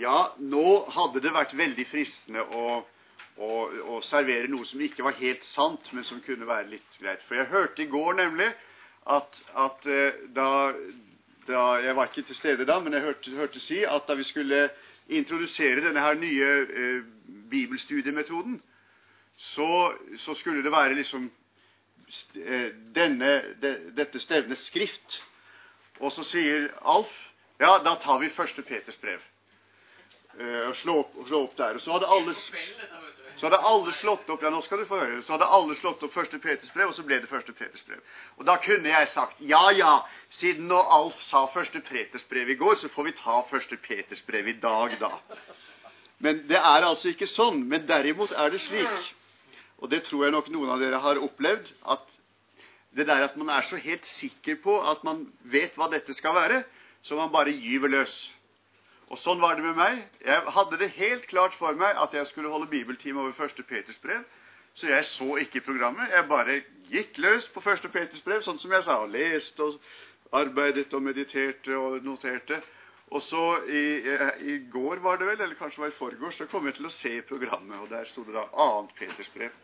Ja, 0.00 0.32
nå 0.38 0.64
hadde 0.94 1.20
det 1.20 1.32
vært 1.34 1.52
veldig 1.58 1.84
fristende 1.90 2.40
å, 2.56 2.80
å, 3.36 3.50
å 3.92 4.00
servere 4.04 4.48
noe 4.48 4.64
som 4.68 4.80
ikke 4.80 5.04
var 5.04 5.18
helt 5.18 5.44
sant, 5.44 5.90
men 5.92 6.06
som 6.08 6.22
kunne 6.24 6.48
være 6.48 6.70
litt 6.70 7.00
greit. 7.02 7.20
For 7.26 7.36
jeg 7.36 7.50
hørte 7.50 7.84
i 7.84 7.90
går 7.90 8.16
nemlig 8.22 8.48
at, 9.12 9.40
at 9.60 9.88
eh, 9.90 10.22
da, 10.36 10.48
da, 11.48 11.64
Jeg 11.84 11.96
var 11.96 12.08
ikke 12.08 12.24
til 12.28 12.38
stede 12.38 12.66
da, 12.68 12.78
men 12.80 12.96
jeg 12.96 13.04
hørte, 13.04 13.34
hørte 13.36 13.60
si 13.60 13.82
at 13.84 14.08
da 14.08 14.16
vi 14.16 14.24
skulle 14.28 14.68
introdusere 15.10 15.84
denne 15.84 16.00
her 16.00 16.16
nye 16.16 16.50
eh, 16.64 17.02
bibelstudiemetoden, 17.50 18.60
så, 19.36 19.92
så, 20.16 20.34
skulle 20.34 20.62
det 20.64 20.72
være 20.72 20.94
liksom 20.94 21.30
eh, 22.36 22.70
denne, 22.94 23.34
de, 23.62 23.74
dette 23.96 24.20
stevnet 24.22 24.60
skrift. 24.64 25.20
Og 26.00 26.12
så 26.12 26.24
sier 26.24 26.70
Alf 26.88 27.12
ja, 27.60 27.74
da 27.84 27.98
tar 28.00 28.22
vi 28.22 28.32
første 28.32 28.62
Peters 28.64 28.96
brev. 28.96 29.20
Og 30.38 30.76
slå 30.78 31.00
opp, 31.02 31.16
slå 31.26 31.44
opp, 31.46 31.56
der. 31.58 31.76
Og 31.76 31.82
så 31.82 31.92
hadde 31.96 32.06
alle 32.06 32.34
så 33.40 33.46
hadde 33.46 33.60
alle 33.64 33.92
slått 33.96 34.28
opp 34.28 34.42
ja, 34.44 34.50
nå 34.52 34.58
skal 34.60 34.82
du 34.82 34.84
få 34.84 34.98
høre, 35.00 35.20
så 35.24 35.32
hadde 35.32 35.46
alle 35.48 35.74
slått 35.78 36.02
opp 36.04 36.12
første 36.12 36.36
Peters 36.42 36.72
brev, 36.74 36.90
og 36.90 36.96
så 36.96 37.04
ble 37.08 37.22
det 37.22 37.30
første 37.30 37.54
Peters 37.56 37.82
brev. 37.86 38.02
Og 38.36 38.44
da 38.44 38.58
kunne 38.60 38.90
jeg 38.90 39.08
sagt 39.08 39.40
ja, 39.48 39.62
ja, 39.72 39.94
siden 40.34 40.66
nå 40.68 40.76
Alf 40.96 41.22
sa 41.24 41.46
første 41.54 41.80
Peters 41.86 42.26
brev 42.28 42.50
i 42.52 42.58
går, 42.60 42.76
så 42.76 42.90
får 42.92 43.08
vi 43.08 43.14
ta 43.16 43.38
første 43.48 43.78
Peters 43.80 44.20
brev 44.28 44.50
i 44.52 44.56
dag, 44.60 44.96
da. 45.00 45.12
Men 46.20 46.42
det 46.50 46.58
er 46.58 46.84
altså 46.84 47.14
ikke 47.14 47.30
sånn. 47.30 47.62
Men 47.70 47.86
derimot 47.88 48.34
er 48.36 48.52
det 48.52 48.60
slik, 48.66 49.12
og 49.80 49.88
det 49.88 50.02
tror 50.08 50.26
jeg 50.26 50.36
nok 50.36 50.50
noen 50.52 50.74
av 50.74 50.82
dere 50.82 51.00
har 51.00 51.22
opplevd, 51.24 51.72
at 51.96 52.18
det 52.98 53.06
der 53.08 53.24
at 53.24 53.38
man 53.40 53.48
er 53.54 53.64
så 53.64 53.78
helt 53.80 54.04
sikker 54.04 54.58
på 54.60 54.76
at 54.92 55.00
man 55.06 55.24
vet 55.48 55.78
hva 55.80 55.88
dette 55.88 56.12
skal 56.12 56.36
være, 56.36 56.60
så 57.00 57.16
man 57.16 57.32
bare 57.32 57.54
gyver 57.56 57.88
løs. 57.88 58.18
Og 59.10 59.18
sånn 59.18 59.40
var 59.42 59.56
det 59.58 59.64
med 59.64 59.78
meg. 59.78 60.02
Jeg 60.22 60.52
hadde 60.54 60.78
det 60.78 60.92
helt 60.94 61.26
klart 61.30 61.56
for 61.58 61.74
meg 61.78 61.98
at 61.98 62.14
jeg 62.14 62.28
skulle 62.28 62.52
holde 62.52 62.70
bibeltime 62.70 63.18
over 63.18 63.34
første 63.34 63.64
Peters 63.66 63.98
brev. 63.98 64.22
Så 64.74 64.86
jeg 64.86 65.04
så 65.04 65.34
ikke 65.42 65.64
programmet. 65.66 66.12
Jeg 66.14 66.28
bare 66.30 66.60
gikk 66.92 67.18
løs 67.18 67.48
på 67.50 67.62
første 67.64 67.90
Peters 67.90 68.22
brev, 68.22 68.44
sånn 68.46 68.60
som 68.62 68.70
jeg 68.70 68.86
sa. 68.86 69.00
Og 69.02 69.10
leste 69.10 69.66
og 69.66 69.80
arbeidet 70.38 70.94
og 70.94 71.02
mediterte 71.02 71.74
og 71.74 72.06
noterte. 72.06 72.60
Og 73.10 73.22
så 73.26 73.42
i, 73.66 73.82
i, 74.46 74.58
går 74.70 75.02
var 75.02 75.18
det 75.18 75.26
vel, 75.26 75.40
eller 75.40 75.58
kanskje 75.58 75.80
det 75.80 75.84
var 75.88 75.90
i 75.90 75.98
forgårs, 75.98 76.38
så 76.38 76.46
kom 76.46 76.68
jeg 76.70 76.78
til 76.78 76.86
å 76.86 76.94
se 76.94 77.16
programmet. 77.26 77.82
Og 77.82 77.90
der 77.90 78.06
sto 78.06 78.22
det 78.28 78.36
da 78.36 78.46
annet 78.68 78.94
Peters 78.94 79.32
brev. 79.34 79.58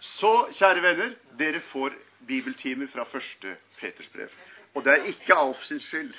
Så, 0.00 0.32
kjære 0.56 0.80
venner, 0.80 1.12
dere 1.36 1.60
får 1.74 1.92
bibeltimer 2.24 2.88
fra 2.88 3.04
første 3.04 3.52
Peters 3.76 4.08
brev. 4.14 4.32
Og 4.72 4.84
det 4.86 4.94
er 4.94 5.08
ikke 5.12 5.36
Alf 5.36 5.60
sin 5.66 5.82
skyld. 5.82 6.14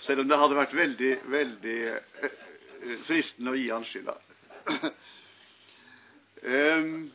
Selv 0.00 0.20
om 0.20 0.28
det 0.28 0.38
hadde 0.40 0.56
vært 0.56 0.74
veldig, 0.76 1.10
veldig 1.28 1.78
eh, 1.92 2.36
fristende 3.04 3.52
å 3.52 3.58
gi 3.58 3.66
han 3.68 3.84
skylda. 3.84 4.14
um, 6.40 7.10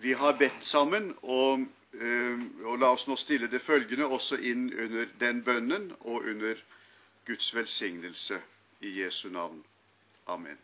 vi 0.00 0.14
har 0.16 0.38
bedt 0.40 0.64
sammen, 0.64 1.10
og, 1.22 1.66
um, 2.00 2.46
og, 2.64 2.78
la 2.80 2.92
oss 2.96 3.04
nå 3.08 3.18
stille 3.20 3.50
det 3.52 3.60
følgende 3.66 4.08
også 4.08 4.40
inn 4.40 4.70
under 4.72 5.10
den 5.20 5.42
bønnen 5.44 5.90
og 6.00 6.24
under 6.24 6.62
Guds 7.28 7.52
velsignelse 7.54 8.40
i 8.80 8.96
Jesu 9.02 9.28
navn. 9.28 9.60
Amen. 10.26 10.56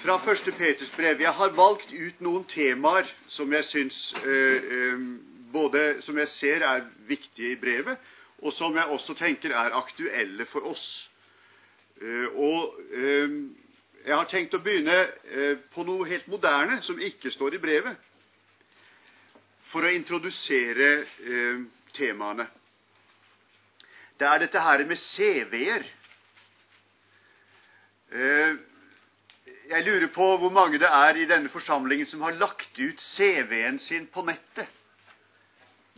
Fra 0.00 0.16
første 0.24 0.52
Peters 0.56 0.92
brev. 0.96 1.20
Jeg 1.20 1.32
har 1.36 1.52
valgt 1.52 1.92
ut 1.92 2.20
noen 2.24 2.46
temaer 2.48 3.08
som 3.28 3.52
jeg 3.52 3.66
syns 3.68 3.98
uh, 4.16 4.22
øh, 4.24 5.04
både 5.52 6.02
som 6.02 6.18
jeg 6.18 6.28
ser 6.32 6.64
er 6.66 6.86
viktige 7.08 7.54
i 7.54 7.60
brevet, 7.60 7.98
og 8.40 8.52
som 8.56 8.76
jeg 8.76 8.88
også 8.94 9.14
tenker 9.18 9.52
er 9.52 9.76
aktuelle 9.76 10.46
for 10.48 10.66
oss. 10.70 10.84
Eh, 12.00 12.28
og 12.32 12.78
eh, 12.96 13.34
jeg 14.06 14.16
har 14.16 14.28
tenkt 14.30 14.56
å 14.56 14.62
begynne 14.64 14.96
eh, 15.28 15.58
på 15.74 15.84
noe 15.84 16.08
helt 16.08 16.30
moderne 16.32 16.80
som 16.84 17.00
ikke 17.00 17.32
står 17.34 17.58
i 17.58 17.62
brevet, 17.62 18.08
for 19.70 19.86
å 19.86 19.92
introdusere 19.94 21.04
temaene. 21.94 22.48
Det 24.18 24.26
er 24.26 24.42
dette 24.42 24.62
her 24.64 24.82
med 24.88 24.98
CV-er. 24.98 25.84
Jeg 29.70 29.86
lurer 29.86 30.10
på 30.10 30.26
hvor 30.42 30.50
mange 30.50 30.80
det 30.82 30.90
er 30.90 31.20
i 31.22 31.28
denne 31.30 31.52
forsamlingen 31.52 32.08
som 32.10 32.26
har 32.26 32.34
lagt 32.40 32.74
ut 32.82 32.98
CV-en 32.98 33.78
sin 33.78 34.10
på 34.10 34.26
nettet. 34.26 34.66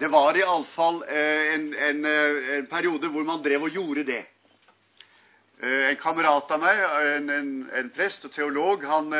Det 0.02 0.08
var 0.08 0.34
iallfall 0.34 1.04
eh, 1.08 1.54
en, 1.54 1.74
en, 1.74 2.04
eh, 2.04 2.48
en 2.56 2.66
periode 2.66 3.06
hvor 3.14 3.22
man 3.22 3.42
drev 3.42 3.68
og 3.68 3.76
gjorde 3.76 4.02
det. 4.08 4.22
Eh, 5.62 5.84
en 5.92 5.98
kamerat 6.00 6.50
av 6.50 6.58
meg, 6.58 6.80
en, 7.06 7.28
en, 7.30 7.52
en 7.78 7.90
prest 7.94 8.26
og 8.26 8.32
teolog, 8.34 8.82
han, 8.82 9.14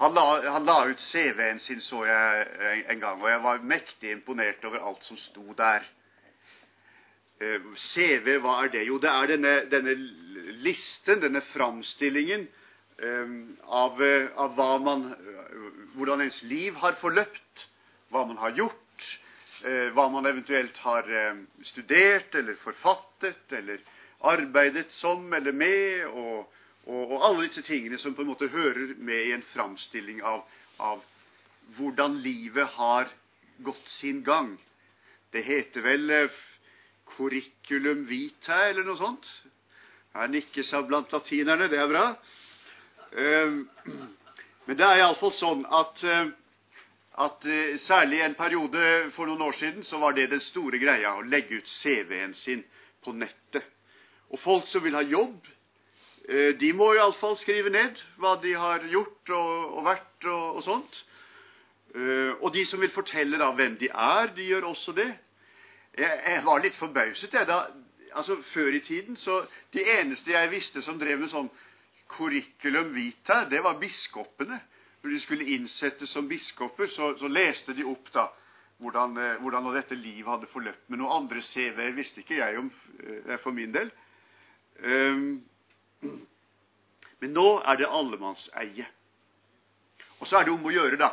han, 0.00 0.16
la, 0.16 0.22
han 0.54 0.64
la, 0.64 0.76
ut 0.88 1.04
CV-en 1.04 1.60
sin, 1.60 1.82
så 1.84 2.06
jeg 2.08 2.78
en 2.94 3.02
gang, 3.02 3.20
og 3.20 3.28
jeg 3.28 3.42
var 3.44 3.68
mektig 3.74 4.14
imponert 4.14 4.64
over 4.64 4.86
alt 4.88 5.04
som 5.04 5.20
sto 5.20 5.44
der. 5.58 5.84
CV, 7.76 8.38
hva 8.40 8.56
er 8.62 8.72
det? 8.72 8.86
Jo, 8.88 8.96
det 8.96 9.12
er 9.12 9.34
denne, 9.34 9.54
denne 9.68 9.98
listen, 10.64 11.20
denne 11.26 11.44
framstillingen 11.50 12.48
av, 13.68 14.00
av 14.48 14.64
man, 14.80 15.10
hvordan 15.98 16.24
ens 16.24 16.40
liv 16.48 16.80
har 16.80 16.96
forløpt, 17.04 17.68
hva 18.08 18.24
man 18.24 18.40
har 18.40 18.56
gjort 18.56 18.85
hva 19.64 20.08
man 20.12 20.26
eventuelt 20.26 20.78
har 20.84 21.08
eh, 21.10 21.36
studert 21.64 22.34
eller 22.34 22.54
forfattet 22.60 23.52
eller 23.52 23.80
arbeidet 24.20 24.92
som 24.92 25.32
eller 25.32 25.52
med, 25.52 26.04
og, 26.06 26.52
og, 26.84 27.02
og, 27.12 27.16
alle 27.24 27.46
disse 27.46 27.62
tingene 27.64 27.98
som 27.98 28.14
på 28.14 28.24
en 28.24 28.32
måte 28.32 28.50
hører 28.52 28.94
med 28.98 29.28
i 29.28 29.32
en 29.32 29.46
framstilling 29.54 30.22
av, 30.22 30.44
av 30.76 31.04
hvordan 31.78 32.18
livet 32.22 32.76
har 32.76 33.08
gått 33.64 33.88
sin 33.90 34.22
gang. 34.26 34.56
Det 35.32 35.42
heter 35.46 35.84
vel 35.84 36.10
eh, 36.10 36.40
curriculum 37.16 38.04
vitae 38.10 38.70
eller 38.70 38.84
noe 38.84 39.00
sånt. 39.00 39.30
Her 40.16 40.28
nikkes 40.32 40.72
av 40.76 40.86
blant 40.88 41.12
latinerne. 41.12 41.68
Det 41.72 41.80
er 41.80 41.90
bra. 41.90 42.06
Men 44.66 44.76
det 44.76 44.84
er 44.84 45.00
iallfall 45.00 45.32
sånn 45.36 45.62
at 45.70 46.02
at 47.18 47.46
eh, 47.46 47.78
særlig 47.78 48.20
en 48.20 48.34
periode 48.34 49.10
for 49.16 49.28
noen 49.28 49.42
år 49.48 49.56
siden 49.56 49.84
så 49.84 49.98
var 49.98 50.12
det 50.16 50.30
den 50.30 50.42
store 50.44 50.78
greia 50.78 51.14
å 51.16 51.24
legge 51.24 51.60
ut 51.60 51.70
CV-en 51.70 52.34
sin 52.36 52.64
på 53.04 53.14
nettet. 53.16 53.64
Og 54.28 54.40
folk 54.42 54.66
som 54.68 54.84
vil 54.84 54.96
ha 54.98 55.02
jobb, 55.02 55.46
eh, 56.28 56.52
de 56.60 56.72
må 56.76 56.92
iallfall 56.94 57.38
skrive 57.40 57.72
ned 57.72 58.02
hva 58.20 58.34
de 58.42 58.52
har 58.52 58.84
gjort 58.92 59.32
og, 59.32 59.78
og 59.78 59.88
vært 59.88 60.28
og, 60.28 60.44
og, 60.58 60.62
sånt. 60.66 61.02
Eh, 61.94 62.32
og 62.40 62.52
de 62.52 62.66
som 62.68 62.84
vil 62.84 62.92
fortelle 62.92 63.40
da 63.40 63.48
hvem 63.54 63.78
de 63.80 63.88
er, 63.88 64.32
de 64.36 64.50
gjør 64.50 64.70
også 64.74 64.92
det. 64.92 65.08
Jeg, 65.96 66.22
jeg 66.26 66.44
var 66.44 66.60
litt 66.60 66.76
forbauset, 66.76 67.32
jeg. 67.32 67.48
da, 67.48 67.62
altså 68.12 68.36
Før 68.52 68.74
i 68.76 68.80
tiden 68.84 69.16
så 69.16 69.46
De 69.72 69.80
eneste 69.96 70.34
jeg 70.34 70.50
visste 70.52 70.82
som 70.84 70.98
drev 71.00 71.22
med 71.22 71.32
sånn 71.32 71.48
curriculum 72.12 72.92
vitae, 72.94 73.48
det 73.48 73.62
var 73.64 73.80
biskopene 73.80 74.60
når 75.06 75.12
de 75.14 75.20
skulle 75.22 75.52
innsettes 75.54 76.10
som 76.10 76.26
biskoper, 76.28 76.88
så, 76.90 77.12
så 77.18 77.28
leste 77.30 77.74
de 77.78 77.84
opp 77.86 78.08
da 78.14 78.26
hvordan, 78.82 79.12
eh, 79.22 79.36
hvordan 79.38 79.68
dette 79.74 79.94
livet 79.94 80.26
hadde 80.26 80.48
forløpt. 80.50 80.88
Men 80.90 80.98
noen 80.98 81.22
andre 81.22 81.42
CV-er 81.42 81.94
visste 81.94 82.24
ikke 82.24 82.40
jeg 82.40 82.58
om 82.58 82.72
eh, 82.98 83.36
for 83.38 83.54
min 83.54 83.70
del. 83.74 83.92
Um, 84.82 85.46
men 87.22 87.32
nå 87.38 87.46
er 87.62 87.78
det 87.78 87.86
allemannseie. 87.86 88.88
Og 90.18 90.26
så 90.26 90.40
er 90.40 90.48
det 90.48 90.56
om 90.56 90.66
å 90.66 90.74
gjøre 90.74 90.98
da, 90.98 91.12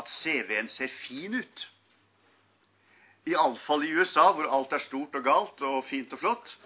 at 0.00 0.08
CV-en 0.08 0.72
ser 0.72 0.96
fin 1.04 1.36
ut. 1.36 1.68
Iallfall 3.28 3.84
i 3.84 3.92
USA, 3.92 4.30
hvor 4.32 4.48
alt 4.48 4.72
er 4.72 4.82
stort 4.88 5.20
og 5.20 5.28
galt 5.28 5.68
og 5.68 5.84
fint 5.84 6.16
og 6.16 6.24
flott. 6.24 6.56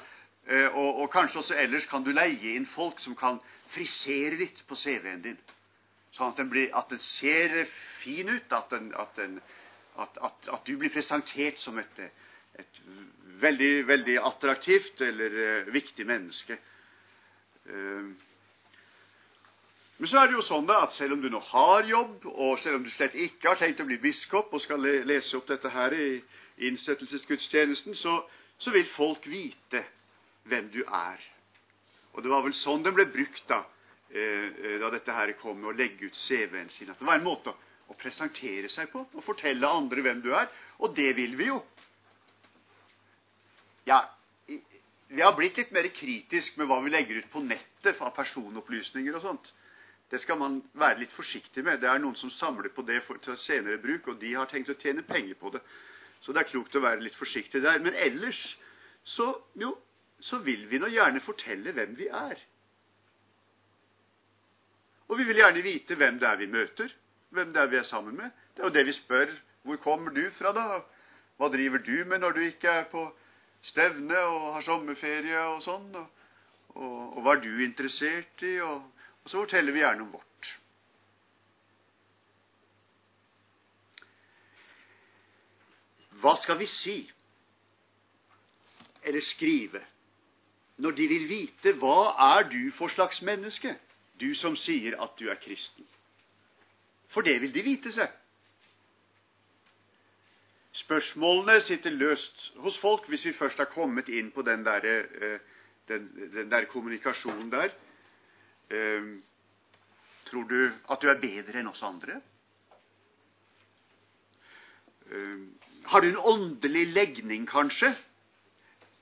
Eh, 0.47 0.71
og, 0.71 1.03
og 1.03 1.11
kanskje 1.11 1.43
også 1.43 1.59
ellers 1.59 1.91
kan 1.91 2.07
du 2.07 2.15
leie 2.15 2.55
inn 2.55 2.71
folk 2.71 3.03
som 3.03 3.19
kan 3.19 3.43
frisere 3.75 4.39
litt 4.39 4.63
på 4.71 4.79
CV-en 4.79 5.27
din 5.27 5.47
sånn 6.17 6.33
at 6.33 6.41
den, 6.41 6.51
blir, 6.53 6.71
at 6.77 6.91
den 6.93 7.01
ser 7.03 7.65
fin 8.03 8.31
ut, 8.31 8.53
at, 8.53 8.71
den, 8.73 8.93
at, 8.97 9.19
den, 9.19 9.39
at, 9.99 10.65
du 10.67 10.77
blir 10.81 10.93
presentert 10.93 11.61
som 11.61 11.79
et, 11.81 12.01
et 12.59 12.81
veldig, 13.43 13.73
veldig 13.89 14.17
attraktivt 14.31 15.03
eller 15.05 15.37
uh, 15.37 15.75
viktig 15.75 16.07
menneske. 16.09 16.59
Uh, 17.69 18.17
men 19.99 20.11
så 20.11 20.21
er 20.21 20.29
det 20.31 20.39
jo 20.39 20.47
sånn 20.47 20.67
da, 20.69 20.85
at 20.87 20.95
selv 20.95 21.17
om 21.17 21.23
du 21.23 21.29
nå 21.33 21.41
har 21.51 21.89
jobb, 21.89 22.29
og 22.31 22.59
selv 22.63 22.79
om 22.79 22.85
du 22.87 22.91
slett 22.95 23.17
ikke 23.19 23.51
har 23.51 23.59
tenkt 23.59 23.83
å 23.83 23.89
bli 23.89 23.99
biskop 24.03 24.53
og 24.55 24.63
skal 24.63 24.79
le 24.83 25.01
lese 25.09 25.35
opp 25.37 25.49
dette 25.51 25.73
her 25.75 25.95
i 25.97 26.11
innsettelsesgudstjenesten, 26.69 27.97
så, 27.99 28.21
så 28.59 28.71
vil 28.75 28.87
folk 28.93 29.27
vite 29.27 29.83
hvem 30.49 30.71
du 30.71 30.85
er. 30.87 31.19
Og 32.15 32.23
det 32.23 32.31
var 32.31 32.47
vel 32.47 32.55
sånn 32.55 32.87
den 32.87 32.95
ble 32.95 33.09
brukt 33.11 33.43
da 33.51 33.59
Eh, 33.61 33.67
eh, 33.67 33.78
da 34.09 34.91
dette 34.95 35.13
her 35.13 35.35
kom 35.41 35.59
med 35.61 35.73
å 35.73 35.77
legge 35.77 36.09
ut 36.09 36.17
CV-en 36.17 36.71
sin. 36.73 36.91
At 36.91 37.01
det 37.01 37.07
var 37.07 37.19
en 37.19 37.27
måte 37.27 37.53
å 37.89 37.97
presentere 37.97 38.69
seg 38.73 38.91
på 38.93 39.05
og 39.05 39.25
fortelle 39.25 39.69
andre 39.69 40.05
hvem 40.05 40.23
du 40.25 40.31
er. 40.37 40.49
Og 40.81 40.95
det 40.97 41.11
vil 41.17 41.37
vi 41.37 41.51
jo. 41.51 41.59
Ja, 43.89 44.03
vi 45.09 45.23
har 45.25 45.33
blitt 45.37 45.57
litt 45.57 45.73
mer 45.73 45.89
kritisk 45.93 46.59
med 46.61 46.69
hva 46.69 46.81
vi 46.85 46.93
legger 46.93 47.23
ut 47.23 47.31
på 47.33 47.41
nettet 47.45 48.01
av 48.05 48.13
personopplysninger 48.17 49.17
og 49.17 49.25
sånt. 49.25 49.53
Det 50.09 50.21
skal 50.21 50.39
man 50.41 50.59
være 50.77 51.03
litt 51.03 51.13
forsiktig 51.13 51.65
med. 51.65 51.81
Det 51.81 51.89
er 51.89 52.01
noen 52.01 52.17
som 52.17 52.33
samler 52.33 52.73
på 52.73 52.85
det 52.89 53.03
for, 53.05 53.21
til 53.21 53.37
senere 53.41 53.81
bruk, 53.81 54.09
og 54.09 54.21
de 54.21 54.35
har 54.37 54.49
tenkt 54.49 54.73
å 54.73 54.77
tjene 54.81 55.05
penger 55.05 55.37
på 55.41 55.53
det. 55.53 55.61
Så 56.25 56.33
det 56.33 56.43
er 56.43 56.51
klokt 56.51 56.77
å 56.77 56.85
være 56.85 57.05
litt 57.05 57.17
forsiktig 57.17 57.61
der. 57.65 57.81
Men 57.85 57.97
ellers 57.97 58.41
så, 59.05 59.31
jo, 59.61 59.75
så 60.21 60.41
vil 60.45 60.65
vi 60.69 60.81
nå 60.81 60.89
gjerne 60.93 61.25
fortelle 61.25 61.73
hvem 61.77 61.97
vi 61.97 62.09
er. 62.09 62.41
Og 65.09 65.19
vi 65.19 65.25
vil 65.25 65.41
gjerne 65.41 65.65
vite 65.65 65.97
hvem 65.97 66.19
det 66.21 66.29
er 66.29 66.37
vi 66.37 66.47
møter, 66.53 66.93
hvem 67.33 67.53
det 67.53 67.63
er 67.63 67.71
vi 67.73 67.77
er 67.81 67.87
sammen 67.89 68.17
med. 68.17 68.31
Det 68.55 68.63
er 68.63 68.69
jo 68.69 68.75
det 68.75 68.87
vi 68.87 68.93
spør. 68.93 69.33
Hvor 69.63 69.77
kommer 69.77 70.11
du 70.11 70.23
fra, 70.39 70.53
da? 70.53 70.83
Hva 71.39 71.49
driver 71.53 71.79
du 71.79 72.05
med 72.05 72.21
når 72.21 72.37
du 72.37 72.41
ikke 72.45 72.69
er 72.69 72.87
på 72.91 73.05
stevne 73.63 74.19
og 74.19 74.55
har 74.55 74.65
sommerferie 74.67 75.41
og 75.55 75.61
sånn? 75.65 75.91
Og, 75.97 76.07
og, 76.77 76.95
og 77.17 77.21
hva 77.23 77.37
er 77.37 77.45
du 77.45 77.65
interessert 77.65 78.45
i? 78.45 78.57
Og, 78.65 78.83
og 79.25 79.31
så 79.31 79.43
forteller 79.43 79.77
vi 79.77 79.85
gjerne 79.85 80.05
om 80.05 80.13
vårt. 80.13 80.25
Hva 86.19 86.35
skal 86.43 86.59
vi 86.59 86.67
si 86.67 86.99
eller 89.09 89.23
skrive 89.23 89.81
når 90.83 90.95
de 90.99 91.07
vil 91.11 91.29
vite 91.31 91.73
hva 91.79 92.15
er 92.37 92.49
du 92.51 92.71
for 92.75 92.91
slags 92.93 93.23
menneske, 93.27 93.73
du 94.21 94.35
som 94.35 94.57
sier 94.57 94.99
at 95.01 95.17
du 95.19 95.29
er 95.31 95.41
kristen? 95.43 95.87
For 97.09 97.25
det 97.25 97.39
vil 97.43 97.55
de 97.55 97.65
vite 97.65 97.93
seg. 97.93 98.11
Spørsmålene 100.79 101.61
sitter 101.65 101.95
løst 101.97 102.51
hos 102.63 102.77
folk 102.79 103.09
hvis 103.09 103.25
vi 103.27 103.37
først 103.37 103.59
har 103.59 103.71
kommet 103.73 104.09
inn 104.13 104.31
på 104.35 104.45
den 104.47 104.65
der, 104.67 104.85
eh, 104.85 105.39
den, 105.89 106.11
den 106.35 106.51
der 106.51 106.69
kommunikasjonen 106.71 107.51
der. 107.51 107.73
Ehm, 108.71 109.23
tror 110.29 110.45
du 110.45 110.71
at 110.91 111.03
du 111.03 111.09
er 111.09 111.21
bedre 111.21 111.61
enn 111.61 111.71
oss 111.71 111.83
andre? 111.83 112.21
Ehm, 115.09 115.49
har 115.89 116.05
du 116.05 116.11
en 116.11 116.21
åndelig 116.21 116.87
legning, 116.93 117.49
kanskje? 117.49 117.95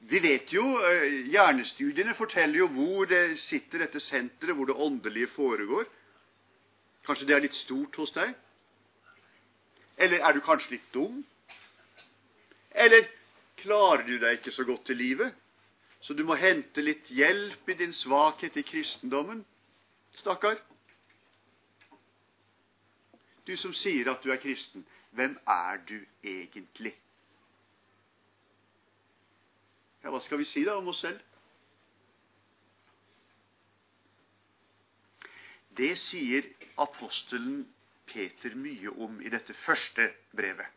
Vi 0.08 0.18
vet 0.22 0.52
jo, 0.52 0.62
eh, 0.86 1.26
Hjernestudiene 1.32 2.14
forteller 2.14 2.60
jo 2.60 2.66
hvor 2.70 3.08
det 3.10 3.38
sitter 3.42 3.82
dette 3.82 4.00
senteret, 4.00 4.54
hvor 4.54 4.68
det 4.68 4.76
åndelige 4.78 5.32
foregår. 5.34 5.86
Kanskje 7.06 7.26
det 7.26 7.34
er 7.34 7.42
litt 7.42 7.56
stort 7.58 7.96
hos 7.98 8.12
deg? 8.14 8.34
Eller 9.96 10.22
er 10.22 10.36
du 10.36 10.40
kanskje 10.44 10.76
litt 10.76 10.86
dum? 10.94 11.24
Eller 12.70 13.08
klarer 13.56 14.04
du 14.06 14.18
deg 14.22 14.38
ikke 14.38 14.54
så 14.54 14.66
godt 14.68 14.92
i 14.92 14.98
livet, 14.98 15.34
så 16.00 16.14
du 16.14 16.22
må 16.28 16.36
hente 16.38 16.84
litt 16.84 17.10
hjelp 17.10 17.70
i 17.72 17.78
din 17.80 17.94
svakhet 17.96 18.58
i 18.60 18.66
kristendommen? 18.68 19.42
Stakkar. 20.14 20.60
Du 23.46 23.56
som 23.56 23.74
sier 23.74 24.10
at 24.12 24.22
du 24.22 24.30
er 24.30 24.42
kristen, 24.42 24.86
hvem 25.16 25.38
er 25.46 25.82
du 25.88 25.98
egentlig? 26.22 26.94
Ja, 30.06 30.12
hva 30.14 30.20
skal 30.22 30.38
vi 30.38 30.44
si 30.46 30.60
da 30.62 30.76
om 30.78 30.86
oss 30.86 31.00
selv? 31.02 31.18
Det 35.74 35.96
sier 35.98 36.46
apostelen 36.78 37.64
Peter 38.06 38.54
mye 38.54 38.92
om 39.02 39.16
i 39.18 39.32
dette 39.34 39.56
første 39.64 40.06
brevet. 40.30 40.70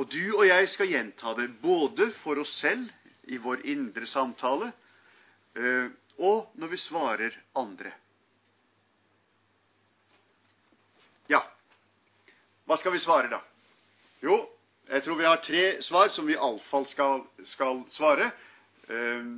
Og 0.00 0.08
du 0.08 0.22
og 0.38 0.46
jeg 0.48 0.72
skal 0.72 0.88
gjenta 0.88 1.34
det 1.36 1.50
både 1.60 2.08
for 2.22 2.40
oss 2.40 2.56
selv 2.64 2.88
i 3.28 3.36
vår 3.36 3.66
indre 3.68 4.08
samtale 4.08 4.72
eh, 5.52 5.92
og 6.16 6.56
når 6.56 6.72
vi 6.72 6.80
svarer 6.80 7.38
andre. 7.60 7.92
Ja, 11.28 11.44
hva 12.64 12.80
skal 12.80 12.96
vi 12.96 13.04
svare, 13.04 13.28
da? 13.36 13.44
Jo, 14.24 14.40
jeg 14.88 15.02
tror 15.02 15.14
vi 15.16 15.24
har 15.24 15.36
tre 15.36 15.82
svar 15.82 16.08
som 16.12 16.26
vi 16.26 16.36
iallfall 16.36 16.86
skal, 16.86 17.22
skal 17.44 17.84
svare 17.88 18.30
eh, 18.88 19.30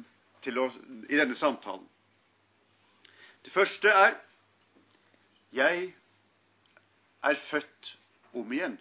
å, 0.47 0.65
i 1.09 1.19
denne 1.19 1.37
samtalen. 1.39 1.87
Det 3.45 3.53
første 3.55 3.89
er 3.89 4.17
Jeg 5.55 5.93
er 7.23 7.39
født 7.51 7.93
om 8.35 8.51
igjen. 8.53 8.75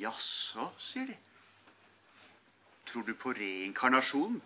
Jaså, 0.00 0.70
sier 0.78 1.06
de. 1.06 1.16
Tror 2.88 3.04
du 3.06 3.12
på 3.14 3.34
reinkarnasjonen? 3.36 4.40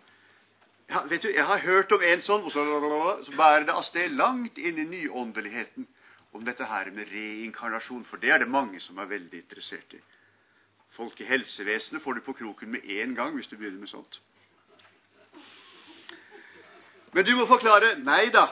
Ja, 0.89 1.05
vet 1.09 1.23
du, 1.23 1.31
Jeg 1.31 1.45
har 1.45 1.63
hørt 1.63 1.91
om 1.91 2.03
en 2.03 2.21
sånn, 2.21 2.43
og 2.45 2.51
så, 2.51 3.31
bærer 3.37 3.65
det 3.65 3.73
av 3.73 3.87
sted 3.87 4.13
langt 4.13 4.59
inn 4.59 4.77
i 4.77 4.85
nyåndeligheten 4.91 5.87
om 6.35 6.43
dette 6.45 6.67
her 6.67 6.91
med 6.91 7.07
reinkarnasjon, 7.11 8.05
for 8.05 8.19
det 8.19 8.33
er 8.33 8.43
det 8.43 8.51
mange 8.51 8.79
som 8.83 8.97
er 8.99 9.07
veldig 9.11 9.39
interessert 9.39 9.95
i. 9.95 10.01
Folk 10.95 11.19
i 11.21 11.27
helsevesenet 11.27 12.03
får 12.03 12.17
du 12.17 12.25
på 12.25 12.35
kroken 12.35 12.71
med 12.71 12.83
en 12.99 13.15
gang 13.15 13.35
hvis 13.35 13.47
du 13.47 13.55
begynner 13.57 13.79
med 13.79 13.91
sånt. 13.91 14.19
Men 17.15 17.25
du 17.25 17.35
må 17.39 17.47
forklare 17.47 17.95
Nei 18.03 18.27
da, 18.35 18.49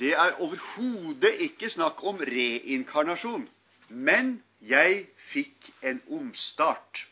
det 0.00 0.14
er 0.16 0.40
overhodet 0.40 1.34
ikke 1.48 1.68
snakk 1.72 2.00
om 2.06 2.20
reinkarnasjon. 2.24 3.48
Men 3.88 4.38
jeg 4.60 5.06
fikk 5.32 5.70
en 5.84 6.00
omstart. 6.16 7.04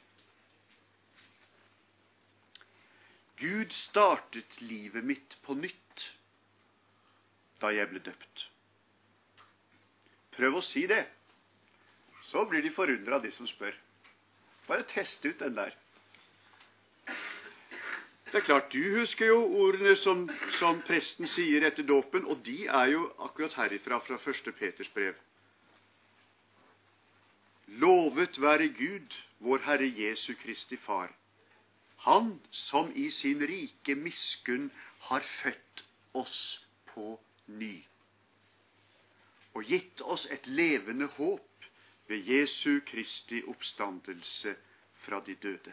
Gud 3.36 3.72
startet 3.76 4.60
livet 4.60 5.04
mitt 5.04 5.36
på 5.44 5.56
nytt 5.60 6.10
da 7.60 7.72
jeg 7.72 7.88
ble 7.92 8.00
døpt. 8.04 8.48
Prøv 10.36 10.58
å 10.58 10.64
si 10.64 10.84
det. 10.90 11.02
Så 12.28 12.44
blir 12.50 12.62
de 12.62 12.72
forundra, 12.74 13.18
de 13.22 13.30
som 13.32 13.48
spør. 13.48 13.74
Bare 14.66 14.86
test 14.90 15.24
ut 15.24 15.38
den 15.40 15.54
der. 15.56 15.74
Det 18.26 18.40
er 18.40 18.46
klart, 18.48 18.72
Du 18.72 18.98
husker 18.98 19.26
jo 19.26 19.42
ordene 19.64 19.94
som, 19.96 20.26
som 20.58 20.80
presten 20.82 21.30
sier 21.30 21.64
etter 21.64 21.86
dåpen, 21.86 22.26
og 22.26 22.42
de 22.44 22.66
er 22.66 22.90
jo 22.92 23.06
akkurat 23.28 23.54
herifra, 23.54 24.00
fra 24.00 24.18
1. 24.18 24.50
Peters 24.58 24.90
brev. 24.90 25.14
Lovet 27.66 28.40
være 28.42 28.68
Gud, 28.68 29.14
vår 29.38 29.62
Herre 29.68 29.86
Jesu 29.86 30.34
Kristi 30.34 30.76
Far 30.76 31.14
han 32.06 32.40
som 32.50 32.92
i 32.94 33.10
sin 33.10 33.40
rike 33.40 33.94
miskunn 33.98 34.68
har 35.08 35.24
født 35.40 35.82
oss 36.14 36.40
på 36.92 37.16
ny 37.46 37.74
og 39.56 39.64
gitt 39.64 40.02
oss 40.04 40.26
et 40.34 40.46
levende 40.46 41.08
håp 41.16 41.68
ved 42.10 42.28
Jesu 42.28 42.80
Kristi 42.86 43.40
oppstandelse 43.48 44.52
fra 45.06 45.22
de 45.26 45.34
døde. 45.34 45.72